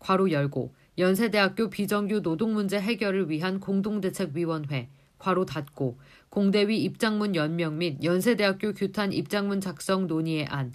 괄호 0.00 0.32
열고 0.32 0.74
연세대학교 0.98 1.70
비정규 1.70 2.18
노동문제 2.18 2.80
해결을 2.80 3.30
위한 3.30 3.60
공동대책위원회, 3.60 4.90
괄호 5.18 5.44
닫고 5.44 6.00
공대위 6.30 6.82
입장문 6.82 7.36
연명 7.36 7.78
및 7.78 8.02
연세대학교 8.02 8.72
규탄 8.72 9.12
입장문 9.12 9.60
작성 9.60 10.08
논의의 10.08 10.46
안, 10.46 10.72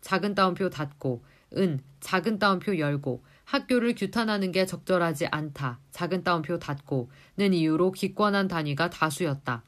작은 0.00 0.34
따옴표 0.34 0.70
닫고 0.70 1.22
은 1.58 1.80
작은 2.00 2.38
따옴표 2.38 2.78
열고 2.78 3.22
학교를 3.48 3.94
규탄하는 3.94 4.52
게 4.52 4.66
적절하지 4.66 5.28
않다. 5.28 5.80
작은 5.90 6.22
따옴표 6.22 6.58
닫고는 6.58 7.54
이유로 7.54 7.92
기권한 7.92 8.46
단위가 8.46 8.90
다수였다. 8.90 9.62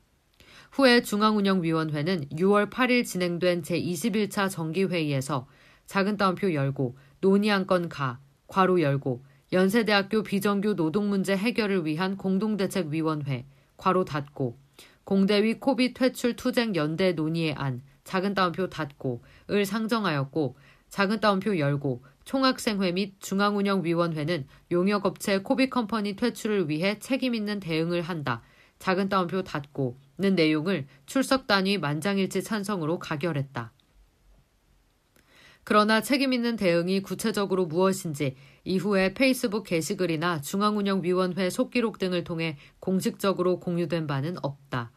후에 0.72 1.00
중앙운영위원회는 1.02 2.28
6월 2.28 2.68
8일 2.68 3.06
진행된 3.06 3.62
제21차 3.62 4.50
정기회의에서 4.50 5.49
작은 5.87 6.18
따옴표 6.18 6.52
열고 6.52 6.99
논의한 7.22 7.66
건 7.66 7.88
가, 7.88 8.20
괄호 8.49 8.82
열고 8.82 9.25
연세대학교 9.50 10.25
비정규 10.25 10.75
노동문제 10.75 11.34
해결을 11.38 11.87
위한 11.87 12.18
공동대책위원회 12.18 13.46
괄호 13.78 14.04
닫고 14.04 14.58
공대위 15.04 15.54
코비 15.54 15.94
퇴출 15.94 16.37
투쟁 16.37 16.76
연대 16.76 17.12
논의의 17.12 17.54
안 17.54 17.80
작은 18.04 18.34
따옴표 18.34 18.68
닫고 18.68 19.22
을 19.50 19.64
상정하였고 19.64 20.56
작은 20.90 21.20
따옴표 21.20 21.58
열고 21.58 22.02
총학생회 22.30 22.92
및 22.92 23.14
중앙운영위원회는 23.18 24.46
용역업체 24.70 25.38
코비컴퍼니 25.38 26.14
퇴출을 26.14 26.68
위해 26.68 26.96
책임있는 27.00 27.58
대응을 27.58 28.02
한다. 28.02 28.40
작은 28.78 29.08
따옴표 29.08 29.42
닫고는 29.42 30.37
내용을 30.37 30.87
출석 31.06 31.49
단위 31.49 31.76
만장일치 31.76 32.44
찬성으로 32.44 33.00
가결했다. 33.00 33.72
그러나 35.64 36.00
책임있는 36.00 36.54
대응이 36.54 37.02
구체적으로 37.02 37.66
무엇인지 37.66 38.37
이후에 38.62 39.12
페이스북 39.12 39.64
게시글이나 39.64 40.40
중앙운영위원회 40.40 41.50
속기록 41.50 41.99
등을 41.99 42.22
통해 42.22 42.58
공식적으로 42.78 43.58
공유된 43.58 44.06
바는 44.06 44.37
없다. 44.40 44.92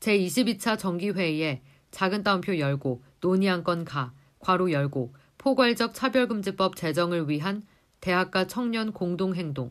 제22차 0.00 0.76
정기회의에 0.76 1.62
작은 1.92 2.24
따옴표 2.24 2.58
열고 2.58 3.04
논의한 3.20 3.62
건 3.62 3.84
가, 3.84 4.12
괄호 4.40 4.72
열고 4.72 5.14
포괄적 5.38 5.94
차별금지법 5.94 6.76
제정을 6.76 7.28
위한 7.28 7.62
대학가 8.00 8.46
청년 8.46 8.92
공동행동, 8.92 9.70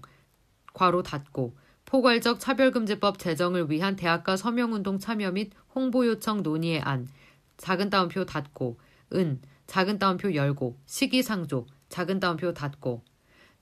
괄호 0.74 1.04
닫고 1.04 1.56
포괄적 1.86 2.40
차별금지법 2.40 3.18
제정을 3.20 3.70
위한 3.70 3.96
대학가 3.96 4.36
서명운동 4.36 5.00
참여 5.00 5.32
및 5.32 5.52
홍보 5.74 6.06
요청 6.06 6.44
논의의 6.44 6.82
안, 6.82 7.08
작은 7.56 7.90
따옴표 7.90 8.26
닫고, 8.26 8.78
은, 9.14 9.42
작은 9.68 9.98
따옴표 9.98 10.34
열고, 10.34 10.78
시기상조, 10.86 11.66
작은 11.88 12.20
따옴표 12.20 12.54
닫고, 12.54 13.04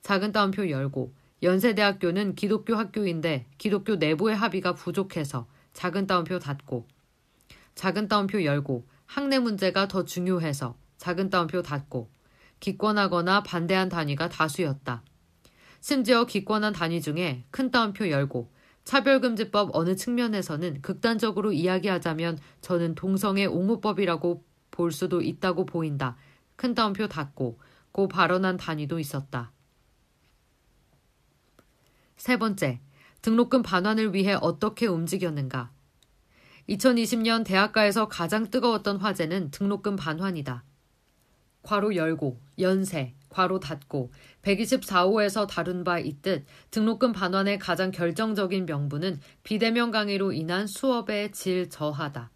작은 0.02 0.32
따옴표 0.32 0.68
열고, 0.68 1.14
연세대학교는 1.42 2.34
기독교 2.34 2.74
학교인데 2.74 3.46
기독교 3.58 3.96
내부의 3.96 4.34
합의가 4.34 4.74
부족해서 4.74 5.46
작은 5.72 6.06
따옴표 6.06 6.40
닫고, 6.40 6.86
작은 7.76 8.08
따옴표 8.08 8.42
열고, 8.42 8.86
학내 9.06 9.38
문제가 9.38 9.86
더 9.86 10.04
중요해서 10.04 10.76
작은 10.98 11.30
따옴표 11.30 11.62
닫고, 11.62 12.10
기권하거나 12.60 13.42
반대한 13.42 13.88
단위가 13.88 14.28
다수였다. 14.28 15.02
심지어 15.80 16.24
기권한 16.24 16.72
단위 16.72 17.00
중에 17.00 17.44
큰 17.50 17.70
따옴표 17.70 18.08
열고 18.10 18.50
차별금지법 18.84 19.70
어느 19.74 19.96
측면에서는 19.96 20.80
극단적으로 20.80 21.52
이야기하자면 21.52 22.38
저는 22.60 22.94
동성애 22.94 23.44
옹호법이라고 23.44 24.44
볼 24.70 24.92
수도 24.92 25.22
있다고 25.22 25.66
보인다. 25.66 26.16
큰 26.54 26.74
따옴표 26.74 27.08
닫고 27.08 27.58
고 27.92 28.08
발언한 28.08 28.56
단위도 28.56 28.98
있었다. 28.98 29.52
세 32.16 32.36
번째, 32.36 32.80
등록금 33.22 33.62
반환을 33.62 34.14
위해 34.14 34.36
어떻게 34.40 34.86
움직였는가? 34.86 35.70
2020년 36.68 37.44
대학가에서 37.44 38.08
가장 38.08 38.50
뜨거웠던 38.50 38.98
화제는 38.98 39.50
등록금 39.50 39.96
반환이다. 39.96 40.64
괄호 41.66 41.96
열고, 41.96 42.40
연세, 42.60 43.14
괄호 43.28 43.60
닫고 43.60 44.12
124호에서 44.42 45.46
다룬 45.46 45.84
바 45.84 45.98
있듯 45.98 46.46
등록금 46.70 47.12
반환의 47.12 47.58
가장 47.58 47.90
결정적인 47.90 48.64
명분은 48.64 49.20
비대면 49.42 49.90
강의로 49.90 50.32
인한 50.32 50.66
수업의 50.66 51.32
질 51.32 51.68
저하다. 51.68 52.30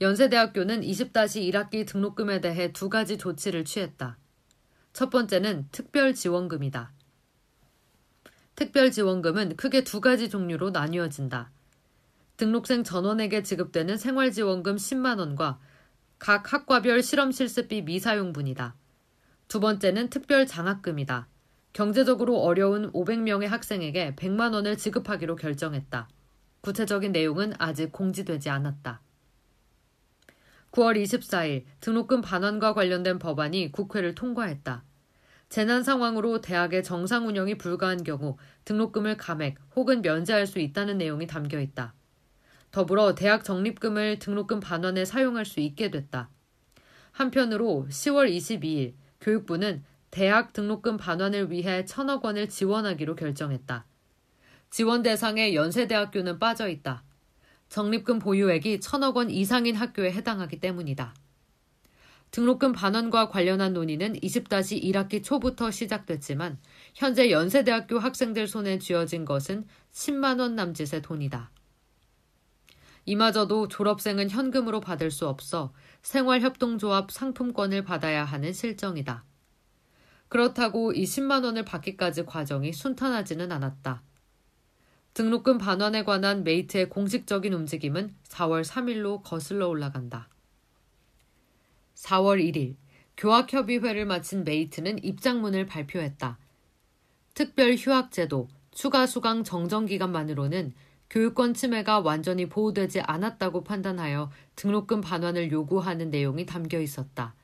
연세대학교는 0.00 0.80
20-1학기 0.80 1.86
등록금에 1.86 2.40
대해 2.40 2.72
두 2.72 2.88
가지 2.88 3.16
조치를 3.16 3.64
취했다. 3.64 4.18
첫 4.92 5.10
번째는 5.10 5.68
특별 5.70 6.14
지원금이다. 6.14 6.92
특별 8.56 8.90
지원금은 8.90 9.56
크게 9.56 9.84
두 9.84 10.00
가지 10.00 10.28
종류로 10.28 10.70
나뉘어진다. 10.70 11.50
등록생 12.36 12.82
전원에게 12.82 13.42
지급되는 13.42 13.96
생활지원금 13.96 14.76
10만원과 14.76 15.58
각 16.24 16.54
학과별 16.54 17.02
실험 17.02 17.32
실습비 17.32 17.82
미사용분이다. 17.82 18.74
두 19.46 19.60
번째는 19.60 20.08
특별 20.08 20.46
장학금이다. 20.46 21.28
경제적으로 21.74 22.38
어려운 22.38 22.90
500명의 22.92 23.46
학생에게 23.46 24.14
100만 24.16 24.54
원을 24.54 24.78
지급하기로 24.78 25.36
결정했다. 25.36 26.08
구체적인 26.62 27.12
내용은 27.12 27.52
아직 27.58 27.92
공지되지 27.92 28.48
않았다. 28.48 29.02
9월 30.70 30.96
24일 31.02 31.64
등록금 31.80 32.22
반환과 32.22 32.72
관련된 32.72 33.18
법안이 33.18 33.70
국회를 33.70 34.14
통과했다. 34.14 34.82
재난 35.50 35.82
상황으로 35.82 36.40
대학의 36.40 36.84
정상 36.84 37.28
운영이 37.28 37.58
불가한 37.58 38.02
경우 38.02 38.38
등록금을 38.64 39.18
감액 39.18 39.58
혹은 39.76 40.00
면제할 40.00 40.46
수 40.46 40.58
있다는 40.58 40.96
내용이 40.96 41.26
담겨 41.26 41.60
있다. 41.60 41.92
더불어 42.74 43.14
대학 43.14 43.44
적립금을 43.44 44.18
등록금 44.18 44.58
반환에 44.58 45.04
사용할 45.04 45.44
수 45.44 45.60
있게 45.60 45.92
됐다. 45.92 46.28
한편으로 47.12 47.86
10월 47.88 48.28
22일 48.28 48.94
교육부는 49.20 49.84
대학 50.10 50.52
등록금 50.52 50.96
반환을 50.96 51.52
위해 51.52 51.84
천억 51.84 52.24
원을 52.24 52.48
지원하기로 52.48 53.14
결정했다. 53.14 53.86
지원 54.70 55.04
대상에 55.04 55.54
연세대학교는 55.54 56.40
빠져 56.40 56.68
있다. 56.68 57.04
적립금 57.68 58.18
보유액이 58.18 58.80
천억 58.80 59.18
원 59.18 59.30
이상인 59.30 59.76
학교에 59.76 60.10
해당하기 60.10 60.58
때문이다. 60.58 61.14
등록금 62.32 62.72
반환과 62.72 63.28
관련한 63.28 63.72
논의는 63.72 64.14
20-1학기 64.14 65.22
초부터 65.22 65.70
시작됐지만 65.70 66.58
현재 66.92 67.30
연세대학교 67.30 68.00
학생들 68.00 68.48
손에 68.48 68.80
쥐어진 68.80 69.24
것은 69.24 69.64
10만 69.92 70.40
원 70.40 70.56
남짓의 70.56 71.02
돈이다. 71.02 71.53
이마저도 73.06 73.68
졸업생은 73.68 74.30
현금으로 74.30 74.80
받을 74.80 75.10
수 75.10 75.28
없어 75.28 75.72
생활협동조합 76.02 77.10
상품권을 77.10 77.84
받아야 77.84 78.24
하는 78.24 78.52
실정이다. 78.52 79.24
그렇다고 80.28 80.92
이 80.92 81.04
10만 81.04 81.44
원을 81.44 81.64
받기까지 81.64 82.24
과정이 82.24 82.72
순탄하지는 82.72 83.52
않았다. 83.52 84.02
등록금 85.14 85.58
반환에 85.58 86.02
관한 86.02 86.42
메이트의 86.42 86.88
공식적인 86.88 87.52
움직임은 87.52 88.14
4월 88.24 88.64
3일로 88.64 89.22
거슬러 89.22 89.68
올라간다. 89.68 90.28
4월 91.94 92.42
1일 92.42 92.74
교학협의회를 93.16 94.06
마친 94.06 94.42
메이트는 94.42 95.04
입장문을 95.04 95.66
발표했다. 95.66 96.36
특별 97.34 97.74
휴학제도, 97.74 98.48
추가 98.72 99.06
수강 99.06 99.44
정정 99.44 99.86
기간만으로는 99.86 100.74
교육권 101.14 101.54
침해가 101.54 102.00
완전히 102.00 102.48
보호되지 102.48 103.00
않았다고 103.02 103.62
판단하여 103.62 104.32
등록금 104.56 105.00
반환을 105.00 105.52
요구하는 105.52 106.10
내용이 106.10 106.44
담겨 106.44 106.80
있었다. 106.80 107.36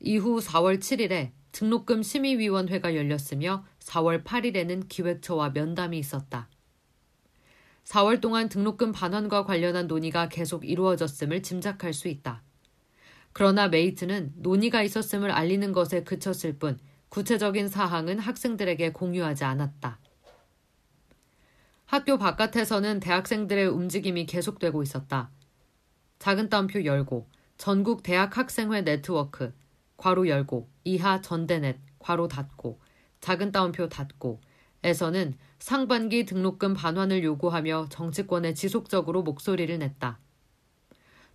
이후 0.00 0.40
4월 0.40 0.78
7일에 0.78 1.32
등록금 1.52 2.02
심의위원회가 2.02 2.94
열렸으며 2.94 3.66
4월 3.80 4.24
8일에는 4.24 4.88
기획처와 4.88 5.50
면담이 5.50 5.98
있었다. 5.98 6.48
4월 7.84 8.22
동안 8.22 8.48
등록금 8.48 8.92
반환과 8.92 9.44
관련한 9.44 9.86
논의가 9.86 10.30
계속 10.30 10.66
이루어졌음을 10.66 11.42
짐작할 11.42 11.92
수 11.92 12.08
있다. 12.08 12.42
그러나 13.34 13.68
메이트는 13.68 14.32
논의가 14.36 14.82
있었음을 14.82 15.30
알리는 15.30 15.72
것에 15.72 16.04
그쳤을 16.04 16.58
뿐 16.58 16.78
구체적인 17.10 17.68
사항은 17.68 18.18
학생들에게 18.18 18.92
공유하지 18.92 19.44
않았다. 19.44 20.00
학교 21.88 22.18
바깥에서는 22.18 23.00
대학생들의 23.00 23.66
움직임이 23.68 24.26
계속되고 24.26 24.82
있었다. 24.82 25.30
작은 26.18 26.50
따옴표 26.50 26.84
열고 26.84 27.26
전국 27.56 28.02
대학 28.02 28.36
학생회 28.36 28.82
네트워크 28.82 29.54
괄호 29.96 30.28
열고 30.28 30.68
이하 30.84 31.22
전대넷 31.22 31.78
괄호 31.98 32.28
닫고 32.28 32.78
작은 33.22 33.52
따옴표 33.52 33.88
닫고 33.88 34.42
에서는 34.84 35.38
상반기 35.58 36.26
등록금 36.26 36.74
반환을 36.74 37.24
요구하며 37.24 37.86
정치권에 37.88 38.52
지속적으로 38.52 39.22
목소리를 39.22 39.78
냈다. 39.78 40.18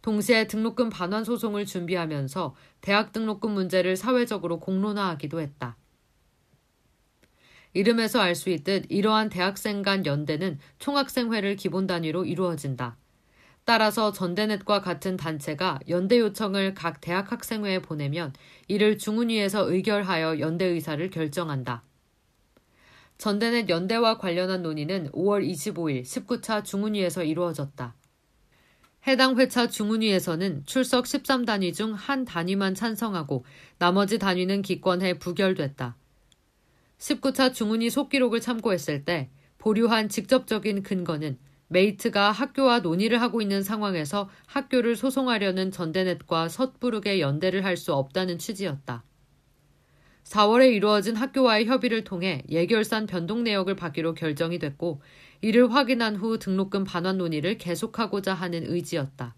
동시에 0.03 0.45
등록금 0.45 0.91
반환 0.91 1.23
소송을 1.23 1.65
준비하면서 1.65 2.53
대학 2.79 3.11
등록금 3.11 3.49
문제를 3.49 3.95
사회적으로 3.95 4.59
공론화하기도 4.59 5.41
했다. 5.41 5.77
이름에서 7.73 8.19
알 8.21 8.35
수 8.35 8.49
있듯 8.49 8.85
이러한 8.89 9.29
대학생 9.29 9.81
간 9.81 10.05
연대는 10.05 10.59
총학생회를 10.79 11.55
기본 11.55 11.87
단위로 11.87 12.25
이루어진다. 12.25 12.97
따라서 13.65 14.11
전대넷과 14.11 14.81
같은 14.81 15.15
단체가 15.15 15.79
연대 15.87 16.19
요청을 16.19 16.73
각 16.73 16.99
대학 17.01 17.31
학생회에 17.31 17.81
보내면 17.81 18.33
이를 18.67 18.97
중훈위에서 18.97 19.71
의결하여 19.71 20.39
연대 20.39 20.65
의사를 20.65 21.09
결정한다. 21.09 21.83
전대넷 23.17 23.69
연대와 23.69 24.17
관련한 24.17 24.63
논의는 24.63 25.11
5월 25.11 25.47
25일 25.49 26.03
19차 26.03 26.65
중훈위에서 26.65 27.23
이루어졌다. 27.23 27.95
해당 29.07 29.37
회차 29.37 29.67
중훈위에서는 29.67 30.63
출석 30.65 31.05
13단위 31.05 31.73
중 31.73 31.93
한 31.93 32.25
단위만 32.25 32.75
찬성하고 32.75 33.45
나머지 33.77 34.19
단위는 34.19 34.61
기권해 34.61 35.19
부결됐다. 35.19 35.95
19차 37.03 37.53
중훈위 37.53 37.89
속기록을 37.89 38.39
참고했을 38.39 39.03
때 39.03 39.29
보류한 39.57 40.07
직접적인 40.07 40.83
근거는 40.83 41.37
메이트가 41.67 42.31
학교와 42.31 42.79
논의를 42.79 43.19
하고 43.19 43.41
있는 43.41 43.61
상황에서 43.61 44.29
학교를 44.45 44.95
소송하려는 44.95 45.71
전대넷과 45.71 46.47
섣부르게 46.47 47.19
연대를 47.19 47.65
할 47.65 47.75
수 47.75 47.93
없다는 47.93 48.37
취지였다. 48.37 49.03
4월에 50.23 50.73
이루어진 50.73 51.17
학교와의 51.17 51.65
협의를 51.65 52.05
통해 52.05 52.41
예결산 52.47 53.05
변동 53.05 53.43
내역을 53.43 53.75
받기로 53.75 54.13
결정이 54.13 54.57
됐고 54.57 55.01
이를 55.41 55.73
확인한 55.73 56.15
후 56.15 56.39
등록금 56.39 56.85
반환 56.85 57.17
논의를 57.17 57.57
계속하고자 57.57 58.33
하는 58.33 58.63
의지였다. 58.65 59.35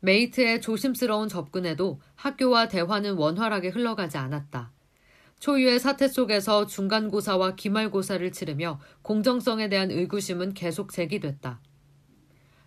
메이트의 0.00 0.60
조심스러운 0.60 1.28
접근에도 1.28 2.00
학교와 2.14 2.68
대화는 2.68 3.14
원활하게 3.14 3.70
흘러가지 3.70 4.18
않았다. 4.18 4.77
초유의 5.38 5.78
사태 5.78 6.08
속에서 6.08 6.66
중간고사와 6.66 7.54
기말고사를 7.54 8.30
치르며 8.32 8.80
공정성에 9.02 9.68
대한 9.68 9.90
의구심은 9.90 10.54
계속 10.54 10.92
제기됐다. 10.92 11.60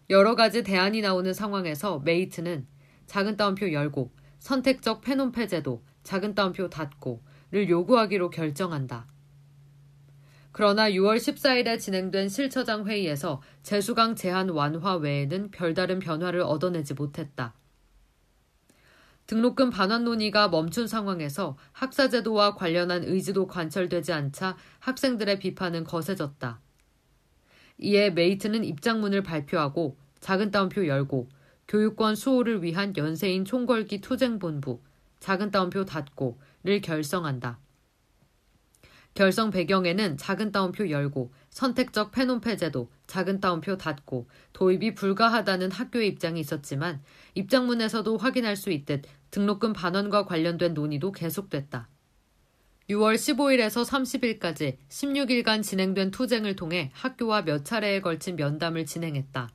여러 0.10 0.36
가지 0.36 0.64
대안이 0.64 1.02
나오는 1.02 1.34
상황에서 1.34 2.00
메이트는 2.00 2.68
작은 3.08 3.38
따옴표 3.38 3.72
열고 3.72 4.12
선택적 4.40 5.02
페논 5.02 5.32
폐제도 5.32 5.84
작은 6.04 6.34
따옴표 6.34 6.70
닫고를 6.70 7.70
요구하기로 7.70 8.30
결정한다. 8.30 9.08
그러나 10.54 10.90
6월 10.90 11.18
14일에 11.18 11.80
진행된 11.80 12.28
실처장 12.28 12.86
회의에서 12.86 13.42
재수강 13.64 14.16
제한 14.16 14.50
완화 14.50 14.96
외에는 14.96 15.52
별다른 15.52 16.00
변화를 16.00 16.42
얻어내지 16.42 16.94
못했다. 16.94 17.54
등록금 19.28 19.70
반환 19.70 20.04
논의가 20.04 20.50
멈춘 20.50 20.88
상황에서 20.88 21.58
학사제도와 21.72 22.56
관련한 22.56 23.04
의지도 23.04 23.48
관철되지 23.48 24.12
않자 24.14 24.58
학생들의 24.80 25.40
비판은 25.40 25.84
거세졌다. 25.86 26.60
이에 27.78 28.10
메이트는 28.10 28.64
입장문을 28.64 29.24
발표하고 29.24 29.98
작은 30.20 30.52
따옴표 30.52 30.86
열고 30.86 31.30
교육권 31.68 32.16
수호를 32.16 32.64
위한 32.64 32.96
연세인 32.98 33.46
총궐기 33.46 34.02
투쟁본부 34.02 34.82
작은 35.20 35.52
따옴표 35.52 35.86
닫고를 35.86 36.82
결성한다. 36.82 37.60
결성 39.14 39.52
배경에는 39.52 40.18
작은 40.18 40.52
따옴표 40.52 40.90
열고 40.90 41.32
선택적 41.52 42.12
페논 42.12 42.42
폐제도 42.42 42.90
작은 43.08 43.40
따옴표 43.40 43.78
닫고 43.78 44.28
도입이 44.54 44.96
불가하다는 44.96 45.72
학교의 45.72 46.08
입장이 46.08 46.40
있었지만 46.40 47.02
입장문에서도 47.36 48.18
확인할 48.18 48.56
수 48.56 48.72
있듯 48.72 49.04
등록금 49.32 49.74
반환과 49.74 50.26
관련된 50.26 50.74
논의도 50.74 51.12
계속됐다. 51.12 51.88
6월 52.90 53.16
15일에서 53.16 53.86
30일까지 53.86 54.78
16일간 54.90 55.64
진행된 55.64 56.12
투쟁을 56.12 56.56
통해 56.56 56.90
학교와 56.94 57.44
몇 57.44 57.64
차례에 57.64 58.02
걸친 58.02 58.36
면담을 58.36 58.86
진행했다. 58.86 59.50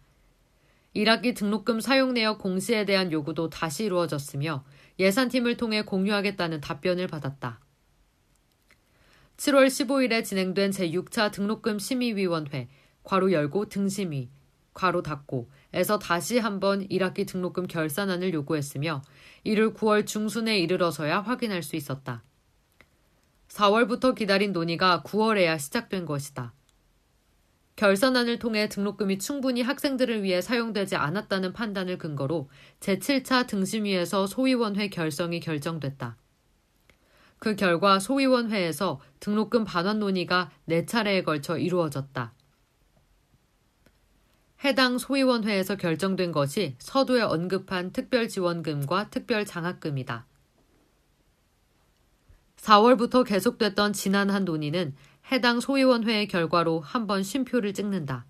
1학기 0.94 1.36
등록금 1.36 1.80
사용 1.80 2.14
내역 2.14 2.38
공시에 2.38 2.86
대한 2.86 3.12
요구도 3.12 3.50
다시 3.50 3.84
이루어졌으며 3.84 4.64
예산팀을 4.98 5.58
통해 5.58 5.82
공유하겠다는 5.82 6.62
답변을 6.62 7.06
받았다. 7.06 7.60
7월 9.36 9.66
15일에 9.66 10.24
진행된 10.24 10.70
제6차 10.70 11.30
등록금 11.30 11.78
심의위원회 11.78 12.68
괄호 13.02 13.32
열고 13.32 13.68
등심위 13.68 14.30
괄호 14.72 15.02
닫고에서 15.02 15.98
다시 15.98 16.38
한번 16.38 16.86
1학기 16.88 17.26
등록금 17.26 17.66
결산안을 17.66 18.32
요구했으며 18.32 19.02
이를 19.44 19.74
9월 19.74 20.06
중순에 20.06 20.58
이르러서야 20.58 21.20
확인할 21.20 21.62
수 21.62 21.76
있었다. 21.76 22.22
4월부터 23.48 24.14
기다린 24.14 24.52
논의가 24.52 25.02
9월에야 25.04 25.58
시작된 25.58 26.06
것이다. 26.06 26.52
결산안을 27.76 28.38
통해 28.38 28.68
등록금이 28.70 29.18
충분히 29.18 29.60
학생들을 29.60 30.22
위해 30.22 30.40
사용되지 30.40 30.96
않았다는 30.96 31.52
판단을 31.52 31.98
근거로 31.98 32.48
제7차 32.80 33.46
등심위에서 33.46 34.26
소위원회 34.26 34.88
결성이 34.88 35.40
결정됐다. 35.40 36.16
그 37.38 37.54
결과 37.56 37.98
소위원회에서 37.98 39.00
등록금 39.20 39.64
반환 39.64 39.98
논의가 39.98 40.50
4차례에 40.68 41.24
걸쳐 41.24 41.58
이루어졌다. 41.58 42.32
해당 44.64 44.98
소위원회에서 44.98 45.76
결정된 45.76 46.32
것이 46.32 46.76
서두에 46.78 47.22
언급한 47.22 47.92
특별지원금과 47.92 49.10
특별장학금이다. 49.10 50.26
4월부터 52.56 53.24
계속됐던 53.24 53.92
지난 53.92 54.30
한 54.30 54.44
논의는 54.44 54.94
해당 55.30 55.60
소위원회의 55.60 56.26
결과로 56.26 56.80
한 56.80 57.06
번 57.06 57.22
쉼표를 57.22 57.74
찍는다. 57.74 58.26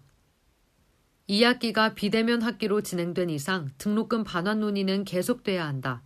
2학기가 1.29 1.95
비대면 1.95 2.43
학기로 2.43 2.83
진행된 2.83 3.31
이상 3.31 3.71
등록금 3.79 4.25
반환 4.25 4.61
논의는 4.61 5.05
계속돼야 5.05 5.67
한다. 5.67 6.03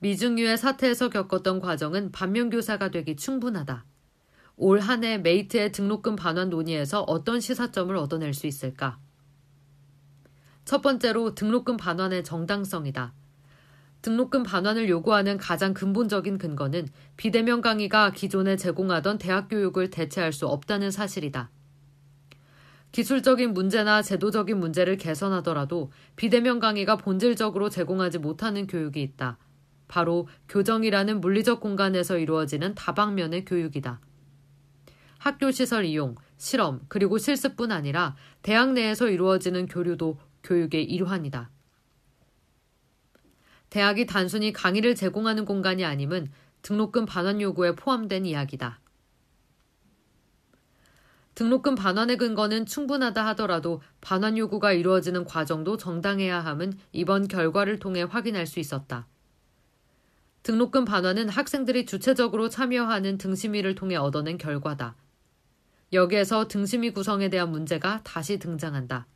미중유의 0.00 0.56
사태에서 0.56 1.10
겪었던 1.10 1.60
과정은 1.60 2.10
반면교사가 2.12 2.90
되기 2.90 3.16
충분하다. 3.16 3.84
올 4.56 4.80
한 4.80 5.04
해 5.04 5.18
메이트의 5.18 5.72
등록금 5.72 6.16
반환 6.16 6.50
논의에서 6.50 7.02
어떤 7.02 7.40
시사점을 7.40 7.94
얻어낼 7.96 8.34
수 8.34 8.46
있을까? 8.46 8.98
첫 10.64 10.80
번째로 10.82 11.34
등록금 11.34 11.76
반환의 11.76 12.24
정당성이다. 12.24 13.12
등록금 14.02 14.42
반환을 14.42 14.88
요구하는 14.88 15.36
가장 15.36 15.74
근본적인 15.74 16.38
근거는 16.38 16.88
비대면 17.18 17.60
강의가 17.60 18.12
기존에 18.12 18.56
제공하던 18.56 19.18
대학 19.18 19.48
교육을 19.48 19.90
대체할 19.90 20.32
수 20.32 20.46
없다는 20.46 20.90
사실이다. 20.90 21.50
기술적인 22.92 23.52
문제나 23.52 24.00
제도적인 24.02 24.58
문제를 24.58 24.96
개선하더라도 24.96 25.92
비대면 26.16 26.58
강의가 26.58 26.96
본질적으로 26.96 27.68
제공하지 27.68 28.18
못하는 28.18 28.66
교육이 28.66 29.02
있다. 29.02 29.38
바로 29.90 30.28
교정이라는 30.48 31.20
물리적 31.20 31.58
공간에서 31.58 32.16
이루어지는 32.16 32.76
다방면의 32.76 33.44
교육이다. 33.44 34.00
학교 35.18 35.50
시설 35.50 35.84
이용, 35.84 36.14
실험, 36.38 36.80
그리고 36.86 37.18
실습뿐 37.18 37.72
아니라 37.72 38.14
대학 38.40 38.72
내에서 38.72 39.08
이루어지는 39.10 39.66
교류도 39.66 40.16
교육의 40.44 40.84
일환이다. 40.84 41.50
대학이 43.68 44.06
단순히 44.06 44.52
강의를 44.52 44.94
제공하는 44.94 45.44
공간이 45.44 45.84
아님은 45.84 46.30
등록금 46.62 47.04
반환 47.04 47.40
요구에 47.40 47.74
포함된 47.74 48.26
이야기다. 48.26 48.78
등록금 51.34 51.74
반환의 51.74 52.16
근거는 52.16 52.64
충분하다 52.66 53.26
하더라도 53.28 53.82
반환 54.00 54.38
요구가 54.38 54.72
이루어지는 54.72 55.24
과정도 55.24 55.76
정당해야 55.76 56.38
함은 56.38 56.74
이번 56.92 57.26
결과를 57.26 57.80
통해 57.80 58.02
확인할 58.02 58.46
수 58.46 58.60
있었다. 58.60 59.08
등록금 60.42 60.84
반환은 60.84 61.28
학생들이 61.28 61.84
주체적으로 61.84 62.48
참여하는 62.48 63.18
등심위를 63.18 63.74
통해 63.74 63.96
얻어낸 63.96 64.38
결과다. 64.38 64.96
여기에서 65.92 66.48
등심위 66.48 66.92
구성에 66.92 67.28
대한 67.28 67.50
문제가 67.50 68.00
다시 68.04 68.38
등장한다. 68.38 69.06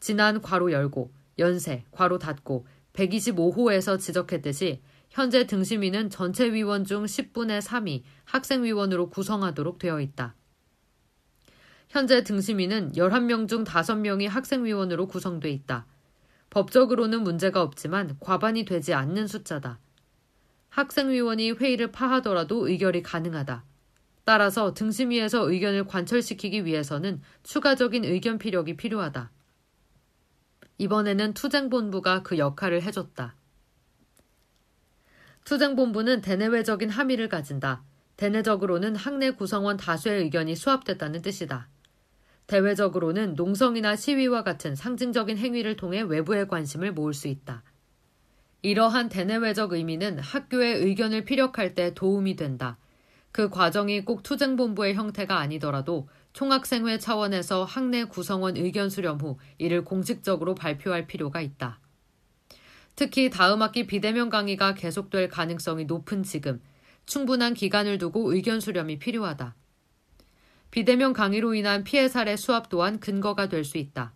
지난 0.00 0.40
괄호 0.40 0.72
열고, 0.72 1.12
연세, 1.38 1.84
괄호 1.90 2.18
닫고, 2.18 2.66
125호에서 2.94 3.98
지적했듯이 3.98 4.80
현재 5.10 5.46
등심위는 5.46 6.08
전체 6.08 6.50
위원 6.52 6.84
중 6.84 7.04
10분의 7.04 7.60
3이 7.60 8.02
학생위원으로 8.24 9.10
구성하도록 9.10 9.78
되어 9.78 10.00
있다. 10.00 10.34
현재 11.88 12.22
등심위는 12.22 12.92
11명 12.92 13.48
중 13.48 13.64
5명이 13.64 14.26
학생위원으로 14.28 15.08
구성돼 15.08 15.50
있다. 15.50 15.84
법적으로는 16.48 17.22
문제가 17.22 17.60
없지만 17.60 18.16
과반이 18.20 18.64
되지 18.64 18.94
않는 18.94 19.26
숫자다. 19.26 19.78
학생위원이 20.72 21.52
회의를 21.52 21.92
파하더라도 21.92 22.66
의결이 22.66 23.02
가능하다. 23.02 23.62
따라서 24.24 24.72
등심위에서 24.72 25.50
의견을 25.50 25.86
관철시키기 25.86 26.64
위해서는 26.64 27.20
추가적인 27.42 28.04
의견 28.04 28.38
피력이 28.38 28.78
필요하다. 28.78 29.30
이번에는 30.78 31.34
투쟁본부가 31.34 32.22
그 32.22 32.38
역할을 32.38 32.82
해줬다. 32.82 33.34
투쟁본부는 35.44 36.22
대내외적인 36.22 36.88
함의를 36.88 37.28
가진다. 37.28 37.82
대내적으로는 38.16 38.96
학내 38.96 39.32
구성원 39.32 39.76
다수의 39.76 40.22
의견이 40.22 40.56
수합됐다는 40.56 41.20
뜻이다. 41.20 41.68
대외적으로는 42.46 43.34
농성이나 43.34 43.96
시위와 43.96 44.42
같은 44.42 44.74
상징적인 44.74 45.36
행위를 45.36 45.76
통해 45.76 46.00
외부의 46.00 46.48
관심을 46.48 46.92
모을 46.92 47.12
수 47.12 47.28
있다. 47.28 47.62
이러한 48.62 49.08
대내외적 49.08 49.72
의미는 49.72 50.18
학교의 50.20 50.76
의견을 50.76 51.24
피력할 51.24 51.74
때 51.74 51.94
도움이 51.94 52.36
된다. 52.36 52.78
그 53.32 53.48
과정이 53.48 54.04
꼭 54.04 54.22
투쟁본부의 54.22 54.94
형태가 54.94 55.38
아니더라도 55.38 56.08
총학생회 56.32 56.98
차원에서 56.98 57.64
학내 57.64 58.04
구성원 58.04 58.56
의견 58.56 58.88
수렴 58.88 59.18
후 59.18 59.38
이를 59.58 59.84
공식적으로 59.84 60.54
발표할 60.54 61.06
필요가 61.06 61.40
있다. 61.40 61.80
특히 62.94 63.30
다음 63.30 63.62
학기 63.62 63.86
비대면 63.86 64.30
강의가 64.30 64.74
계속될 64.74 65.28
가능성이 65.28 65.86
높은 65.86 66.22
지금 66.22 66.60
충분한 67.06 67.54
기간을 67.54 67.98
두고 67.98 68.32
의견 68.32 68.60
수렴이 68.60 68.98
필요하다. 68.98 69.56
비대면 70.70 71.12
강의로 71.12 71.54
인한 71.54 71.84
피해 71.84 72.08
사례 72.08 72.36
수합 72.36 72.68
또한 72.68 73.00
근거가 73.00 73.48
될 73.48 73.64
수 73.64 73.78
있다. 73.78 74.12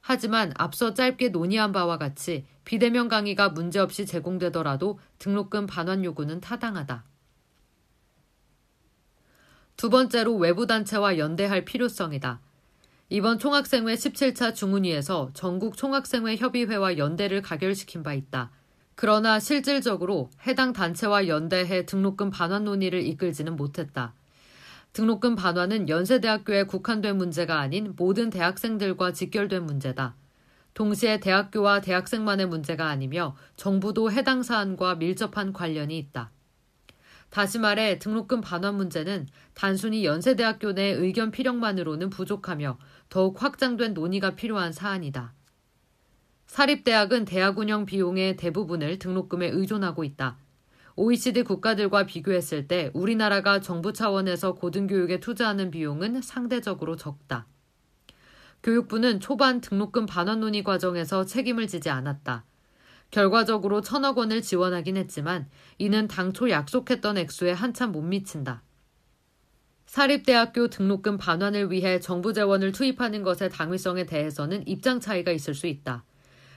하지만 0.00 0.52
앞서 0.56 0.94
짧게 0.94 1.28
논의한 1.28 1.72
바와 1.72 1.98
같이 1.98 2.46
비대면 2.70 3.08
강의가 3.08 3.48
문제없이 3.48 4.06
제공되더라도 4.06 5.00
등록금 5.18 5.66
반환 5.66 6.04
요구는 6.04 6.40
타당하다. 6.40 7.02
두 9.76 9.90
번째로 9.90 10.36
외부 10.36 10.68
단체와 10.68 11.18
연대할 11.18 11.64
필요성이다. 11.64 12.38
이번 13.08 13.40
총학생회 13.40 13.92
17차 13.96 14.54
중훈위에서 14.54 15.32
전국 15.34 15.76
총학생회 15.76 16.36
협의회와 16.36 16.96
연대를 16.96 17.42
가결시킨 17.42 18.04
바 18.04 18.14
있다. 18.14 18.52
그러나 18.94 19.40
실질적으로 19.40 20.30
해당 20.46 20.72
단체와 20.72 21.26
연대해 21.26 21.86
등록금 21.86 22.30
반환 22.30 22.62
논의를 22.62 23.04
이끌지는 23.04 23.56
못했다. 23.56 24.14
등록금 24.92 25.34
반환은 25.34 25.88
연세대학교에 25.88 26.66
국한된 26.66 27.18
문제가 27.18 27.58
아닌 27.58 27.94
모든 27.96 28.30
대학생들과 28.30 29.10
직결된 29.12 29.66
문제다. 29.66 30.14
동시에 30.80 31.20
대학교와 31.20 31.82
대학생만의 31.82 32.46
문제가 32.46 32.86
아니며 32.86 33.36
정부도 33.54 34.10
해당 34.10 34.42
사안과 34.42 34.94
밀접한 34.94 35.52
관련이 35.52 35.98
있다. 35.98 36.30
다시 37.28 37.58
말해 37.58 37.98
등록금 37.98 38.40
반환 38.40 38.76
문제는 38.76 39.28
단순히 39.52 40.06
연세대학교 40.06 40.72
내 40.72 40.84
의견 40.84 41.32
필요만으로는 41.32 42.08
부족하며 42.08 42.78
더욱 43.10 43.42
확장된 43.42 43.92
논의가 43.92 44.36
필요한 44.36 44.72
사안이다. 44.72 45.34
사립대학은 46.46 47.26
대학 47.26 47.58
운영 47.58 47.84
비용의 47.84 48.38
대부분을 48.38 48.98
등록금에 48.98 49.48
의존하고 49.48 50.02
있다. 50.02 50.38
OECD 50.96 51.42
국가들과 51.42 52.06
비교했을 52.06 52.68
때 52.68 52.90
우리나라가 52.94 53.60
정부 53.60 53.92
차원에서 53.92 54.54
고등교육에 54.54 55.20
투자하는 55.20 55.70
비용은 55.72 56.22
상대적으로 56.22 56.96
적다. 56.96 57.46
교육부는 58.62 59.20
초반 59.20 59.60
등록금 59.60 60.06
반환 60.06 60.40
논의 60.40 60.62
과정에서 60.62 61.24
책임을 61.24 61.66
지지 61.66 61.90
않았다. 61.90 62.44
결과적으로 63.10 63.80
천억 63.80 64.18
원을 64.18 64.42
지원하긴 64.42 64.96
했지만 64.96 65.48
이는 65.78 66.06
당초 66.06 66.50
약속했던 66.50 67.18
액수에 67.18 67.52
한참 67.52 67.92
못 67.92 68.02
미친다. 68.02 68.62
사립대학교 69.86 70.68
등록금 70.68 71.18
반환을 71.18 71.72
위해 71.72 71.98
정부 71.98 72.32
재원을 72.32 72.70
투입하는 72.70 73.24
것의 73.24 73.50
당위성에 73.50 74.06
대해서는 74.06 74.66
입장 74.68 75.00
차이가 75.00 75.32
있을 75.32 75.54
수 75.54 75.66
있다. 75.66 76.04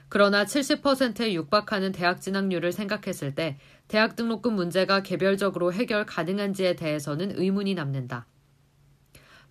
그러나 0.08 0.44
70%에 0.44 1.34
육박하는 1.34 1.90
대학 1.90 2.20
진학률을 2.20 2.70
생각했을 2.70 3.34
때 3.34 3.58
대학 3.88 4.14
등록금 4.14 4.54
문제가 4.54 5.02
개별적으로 5.02 5.72
해결 5.72 6.06
가능한지에 6.06 6.76
대해서는 6.76 7.32
의문이 7.36 7.74
남는다. 7.74 8.26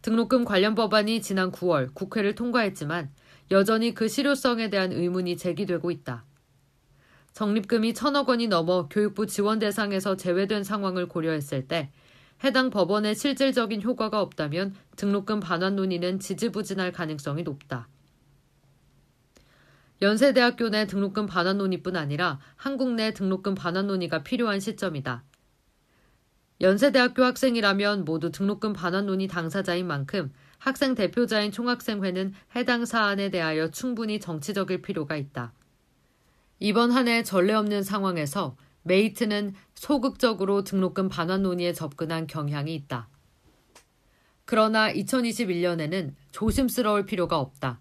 등록금 0.04 0.44
관련 0.44 0.76
법안이 0.76 1.22
지난 1.22 1.50
9월 1.50 1.94
국회를 1.94 2.36
통과했지만 2.36 3.10
여전히 3.52 3.94
그 3.94 4.10
실효성에 4.10 4.70
대한 4.70 4.92
의문이 4.92 5.38
제기되고 5.38 5.90
있다. 5.92 6.26
적립금이 7.32 7.94
천억 7.94 8.28
원이 8.28 8.48
넘어 8.50 8.90
교육부 8.90 9.26
지원 9.26 9.60
대상에서 9.60 10.18
제외된 10.18 10.66
상황을 10.66 11.08
고려했을 11.08 11.70
때 11.70 11.90
해당 12.44 12.70
법원의 12.70 13.16
실질적인 13.16 13.82
효과가 13.82 14.22
없다면 14.22 14.76
등록금 14.98 15.40
반환 15.40 15.78
논의는 15.78 16.20
지지부진할 16.20 16.92
가능성이 16.92 17.44
높다. 17.44 17.88
연세대학교 20.02 20.68
내 20.68 20.86
등록금 20.86 21.28
반환 21.28 21.58
논의뿐 21.58 21.96
아니라 21.96 22.40
한국 22.58 22.94
내 22.96 23.14
등록금 23.14 23.56
반환 23.56 23.88
논의가 23.88 24.24
필요한 24.24 24.60
시점이다. 24.60 25.24
연세대학교 26.62 27.24
학생이라면 27.24 28.06
모두 28.06 28.32
등록금 28.32 28.74
반환 28.74 29.06
논의 29.06 29.28
당사자인 29.28 29.88
만큼 29.88 30.32
학생 30.60 30.96
대표자인 30.96 31.52
총학생회는 31.52 32.34
해당 32.56 32.86
사안에 32.86 33.30
대하여 33.30 33.70
충분히 33.72 34.20
정치적일 34.20 34.82
필요가 34.82 35.18
있다. 35.18 35.54
이번 36.60 36.92
한 36.92 37.08
해 37.10 37.24
전례 37.24 37.54
없는 37.54 37.84
상황에서 37.84 38.56
메이트는 38.84 39.56
소극적으로 39.76 40.64
등록금 40.64 41.10
반환 41.10 41.44
논의에 41.44 41.74
접근한 41.74 42.28
경향이 42.28 42.74
있다. 42.76 43.10
그러나 44.46 44.92
2021년에는 44.94 46.14
조심스러울 46.32 47.06
필요가 47.06 47.40
없다. 47.40 47.80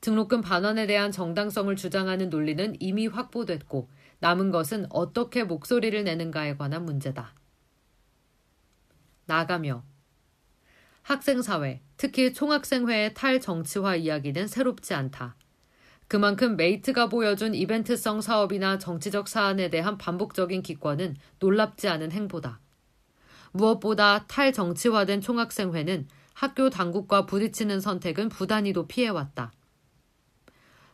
등록금 0.00 0.40
반환에 0.40 0.86
대한 0.86 1.10
정당성을 1.12 1.74
주장하는 1.74 2.28
논리는 2.28 2.76
이미 2.80 3.06
확보됐고 3.06 3.88
남은 4.18 4.50
것은 4.50 4.86
어떻게 4.90 5.44
목소리를 5.44 6.04
내는가에 6.04 6.56
관한 6.56 6.84
문제다. 6.84 7.34
나가며 9.26 9.82
학생사회, 11.02 11.80
특히 11.96 12.32
총학생회의 12.32 13.14
탈정치화 13.14 13.96
이야기는 13.96 14.46
새롭지 14.46 14.94
않다. 14.94 15.36
그만큼 16.08 16.56
메이트가 16.56 17.08
보여준 17.08 17.54
이벤트성 17.54 18.20
사업이나 18.20 18.78
정치적 18.78 19.28
사안에 19.28 19.70
대한 19.70 19.98
반복적인 19.98 20.62
기권은 20.62 21.16
놀랍지 21.38 21.88
않은 21.88 22.12
행보다. 22.12 22.60
무엇보다 23.52 24.26
탈정치화된 24.26 25.20
총학생회는 25.20 26.08
학교 26.34 26.70
당국과 26.70 27.26
부딪히는 27.26 27.80
선택은 27.80 28.28
부단히도 28.28 28.86
피해왔다. 28.88 29.52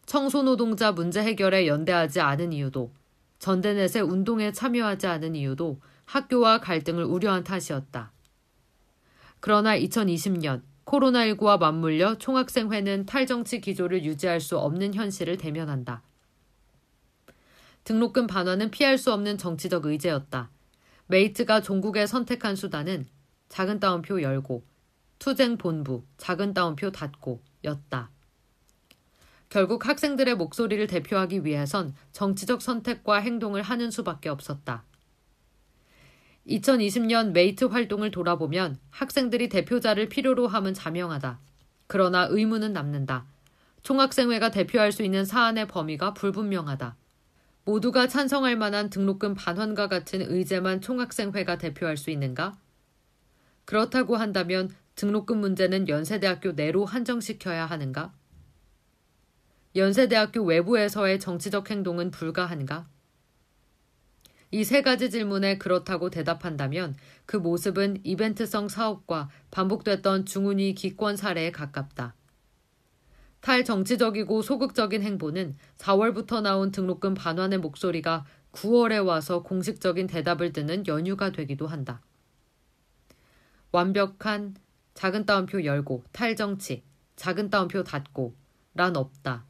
청소노동자 0.07 0.93
문제 0.93 1.21
해결에 1.21 1.67
연대하지 1.67 2.21
않은 2.21 2.53
이유도, 2.53 2.93
전대넷의 3.38 4.03
운동에 4.03 4.53
참여하지 4.53 5.07
않은 5.07 5.37
이유도 5.37 5.81
학교와 6.07 6.61
갈등을 6.61 7.05
우려한 7.05 7.45
탓이었다. 7.45 8.12
그러나 9.40 9.79
2020년 9.79 10.62
코로나19와 10.85 11.59
맞물려 11.59 12.16
총학생회는 12.18 13.07
탈정치 13.07 13.61
기조를 13.61 14.05
유지할 14.05 14.40
수 14.40 14.59
없는 14.59 14.94
현실을 14.94 15.37
대면한다. 15.37 16.03
등록금 17.85 18.27
반환은 18.27 18.70
피할 18.70 18.98
수 18.98 19.12
없는 19.12 19.38
정치적 19.38 19.87
의제였다. 19.87 20.51
메이트가 21.07 21.62
종국에 21.62 22.07
선택한 22.07 22.57
수단은 22.57 23.07
작은 23.48 23.81
따옴표 23.81 24.20
열고, 24.20 24.62
투쟁 25.18 25.57
본부, 25.57 26.05
작은 26.18 26.55
따옴표 26.55 26.90
닫고 26.90 27.42
였다. 27.64 28.11
결국 29.48 29.87
학생들의 29.87 30.35
목소리를 30.37 30.87
대표하기 30.87 31.44
위해선 31.44 31.94
정치적 32.12 32.61
선택과 32.61 33.16
행동을 33.16 33.62
하는 33.62 33.90
수밖에 33.90 34.29
없었다. 34.29 34.85
2020년 36.49 37.33
메이트 37.33 37.65
활동을 37.65 38.11
돌아보면 38.11 38.79
학생들이 38.91 39.49
대표자를 39.49 40.09
필요로 40.09 40.49
함은 40.49 40.75
자명하다. 40.75 41.39
그러나 41.87 42.27
의문은 42.31 42.73
남는다. 42.73 43.27
총학생회가 43.83 44.51
대표할 44.51 44.93
수 44.93 45.03
있는 45.03 45.25
사안의 45.25 45.69
범위가 45.69 46.15
불분명하다. 46.15 46.97
모두가 47.65 48.09
찬성할 48.09 48.57
만한 48.57 48.89
등록금 48.89 49.35
반환과 49.35 49.89
같은 49.89 50.23
의제만 50.23 50.81
총학생회가 50.81 51.59
대표할 51.59 51.97
수 51.97 52.11
있는가? 52.11 52.57
그렇다고 53.67 54.17
한다면 54.17 54.71
등록금 54.95 55.39
문제는 55.39 55.89
연세대학교 55.89 56.53
내로 56.53 56.87
한정시켜야 56.87 57.67
하는가? 57.67 58.13
연세대학교 59.77 60.43
외부에서의 60.43 61.21
정치적 61.21 61.71
행동은 61.71 62.11
불가한가? 62.11 62.87
이 64.51 64.65
세 64.65 64.81
가지 64.83 65.11
질문에 65.11 65.59
그렇다고 65.59 66.09
대답한다면 66.11 66.97
그 67.27 67.37
모습은 67.37 67.99
이벤트성 68.05 68.69
사업과 68.69 69.29
반복됐던 69.51 70.25
중훈위 70.25 70.75
기권 70.75 71.17
사례에 71.17 71.53
가깝다. 71.53 72.15
탈정치적이고 73.41 74.43
소극적인 74.43 75.03
행보는 75.03 75.57
4월부터 75.77 76.41
나온 76.43 76.71
등록금 76.73 77.15
반환의 77.15 77.59
목소리가 77.59 78.25
9월에 78.53 79.05
와서 79.05 79.43
공식적인 79.43 80.07
대답을 80.07 80.53
듣는 80.53 80.87
연유가 80.87 81.31
되기도 81.31 81.67
한다. 81.67 82.01
완벽한 83.71 84.57
작은 84.95 85.27
따옴표 85.27 85.63
열고 85.63 86.05
탈정치, 86.13 86.83
작은 87.17 87.51
따옴표 87.51 87.85
닫고 87.85 88.35
란 88.75 88.97
없다. 88.97 89.48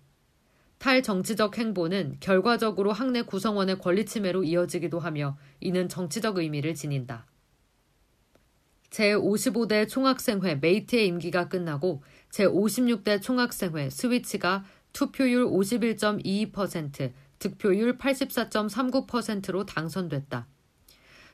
탈정치적 0.79 1.59
행보는 1.59 2.17
결과적으로 2.21 2.93
학내 2.93 3.23
구성원의 3.23 3.79
권리 3.79 4.07
침해로 4.07 4.45
이어지기도 4.45 5.01
하며 5.01 5.37
이는 5.61 5.89
정치적 5.89 6.39
의미를 6.39 6.75
지닌다. 6.75 7.27
제55대 8.91 9.89
총학생회 9.89 10.57
메이트의 10.57 11.07
임기가 11.07 11.49
끝나고 11.49 12.03
제56대 12.31 13.21
총학생회 13.21 13.91
스위치가 13.91 14.65
투표율 14.93 15.47
51.22%, 15.47 17.13
득표율 17.39 17.99
84.39%로 17.99 19.67
당선됐다. 19.67 20.47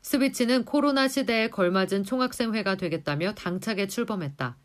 스비치는 0.02 0.64
코로나 0.64 1.08
시대에 1.08 1.48
걸맞은 1.48 2.04
총학생회가 2.04 2.76
되겠다며 2.76 3.34
당차게 3.34 3.86
출범했다. 3.86 4.58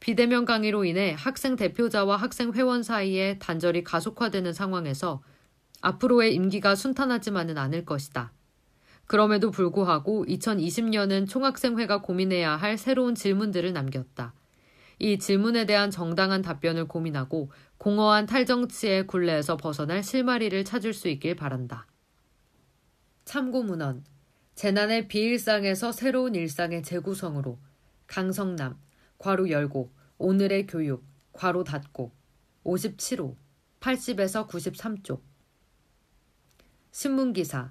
비대면 0.00 0.46
강의로 0.46 0.84
인해 0.86 1.14
학생 1.16 1.56
대표자와 1.56 2.16
학생 2.16 2.52
회원 2.52 2.82
사이에 2.82 3.38
단절이 3.38 3.84
가속화되는 3.84 4.52
상황에서 4.52 5.22
앞으로의 5.82 6.34
임기가 6.34 6.74
순탄하지만은 6.74 7.58
않을 7.58 7.84
것이다. 7.84 8.32
그럼에도 9.06 9.50
불구하고 9.50 10.24
2020년은 10.26 11.28
총학생회가 11.28 12.00
고민해야 12.00 12.56
할 12.56 12.78
새로운 12.78 13.14
질문들을 13.14 13.72
남겼다. 13.72 14.34
이 14.98 15.18
질문에 15.18 15.66
대한 15.66 15.90
정당한 15.90 16.42
답변을 16.42 16.86
고민하고 16.86 17.50
공허한 17.78 18.26
탈정치의 18.26 19.06
굴레에서 19.06 19.56
벗어날 19.56 20.02
실마리를 20.02 20.64
찾을 20.64 20.92
수 20.92 21.08
있길 21.08 21.36
바란다. 21.36 21.86
참고문헌 23.24 24.04
재난의 24.54 25.08
비일상에서 25.08 25.92
새로운 25.92 26.34
일상의 26.34 26.82
재구성으로 26.82 27.58
강성남 28.06 28.76
괄호 29.20 29.50
열고 29.50 29.92
오늘의 30.16 30.66
교육 30.66 31.04
괄호 31.34 31.62
닫고 31.62 32.10
57호 32.64 33.36
80에서 33.80 34.48
93쪽. 34.48 35.20
신문기사 36.90 37.70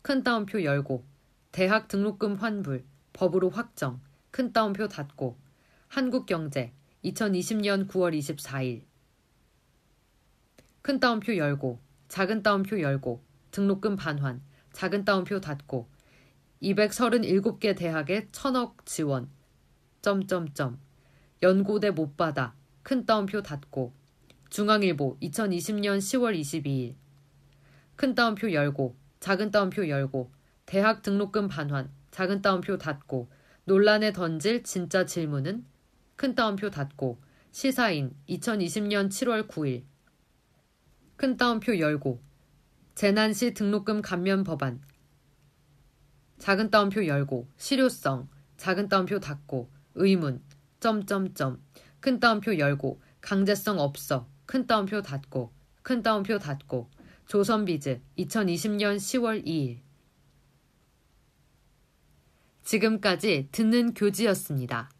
큰 0.00 0.22
따옴표 0.22 0.64
열고 0.64 1.04
대학 1.52 1.88
등록금 1.88 2.36
환불 2.36 2.86
법으로 3.12 3.50
확정 3.50 4.00
큰 4.30 4.52
따옴표 4.52 4.88
닫고 4.88 5.38
한국경제 5.88 6.72
2020년 7.04 7.86
9월 7.86 8.18
24일. 8.18 8.84
큰 10.80 11.00
따옴표 11.00 11.36
열고 11.36 11.80
작은 12.08 12.42
따옴표 12.42 12.80
열고 12.80 13.22
등록금 13.50 13.96
반환 13.96 14.42
작은 14.72 15.04
따옴표 15.04 15.38
닫고 15.38 15.90
237개 16.62 17.76
대학에 17.76 18.28
천억 18.32 18.86
지원 18.86 19.28
점점점. 20.02 20.78
연고대 21.42 21.90
못 21.90 22.16
받아. 22.16 22.54
큰 22.82 23.04
따옴표 23.04 23.42
닫고. 23.42 23.92
중앙일보 24.48 25.18
2020년 25.20 25.98
10월 25.98 26.38
22일. 26.38 26.94
큰 27.96 28.14
따옴표 28.14 28.52
열고 28.52 28.96
작은 29.20 29.50
따옴표 29.50 29.88
열고. 29.88 30.32
대학 30.66 31.02
등록금 31.02 31.48
반환 31.48 31.90
작은 32.10 32.42
따옴표 32.42 32.78
닫고. 32.78 33.30
논란에 33.64 34.12
던질 34.12 34.62
진짜 34.64 35.04
질문은 35.04 35.64
큰 36.16 36.34
따옴표 36.34 36.70
닫고. 36.70 37.20
시사인 37.52 38.14
2020년 38.28 39.08
7월 39.08 39.46
9일. 39.48 39.84
큰 41.16 41.36
따옴표 41.36 41.78
열고. 41.78 42.22
재난시 42.94 43.54
등록금 43.54 44.02
감면 44.02 44.44
법안. 44.44 44.80
작은 46.38 46.70
따옴표 46.70 47.06
열고. 47.06 47.48
실효성. 47.56 48.28
작은 48.56 48.88
따옴표 48.88 49.20
닫고 49.20 49.70
의문 49.94 50.42
점점점. 50.80 51.62
큰 52.00 52.20
따옴표 52.20 52.58
열고 52.58 53.00
강제성 53.20 53.78
없어. 53.78 54.26
큰 54.46 54.66
따옴표 54.66 55.02
닫고 55.02 55.52
큰 55.82 56.02
따옴표 56.02 56.38
닫고. 56.38 56.88
조선비즈 57.26 58.00
2020년 58.18 58.96
10월 58.96 59.46
2일. 59.46 59.78
지금까지 62.64 63.48
듣는 63.52 63.94
교지였습니다. 63.94 64.90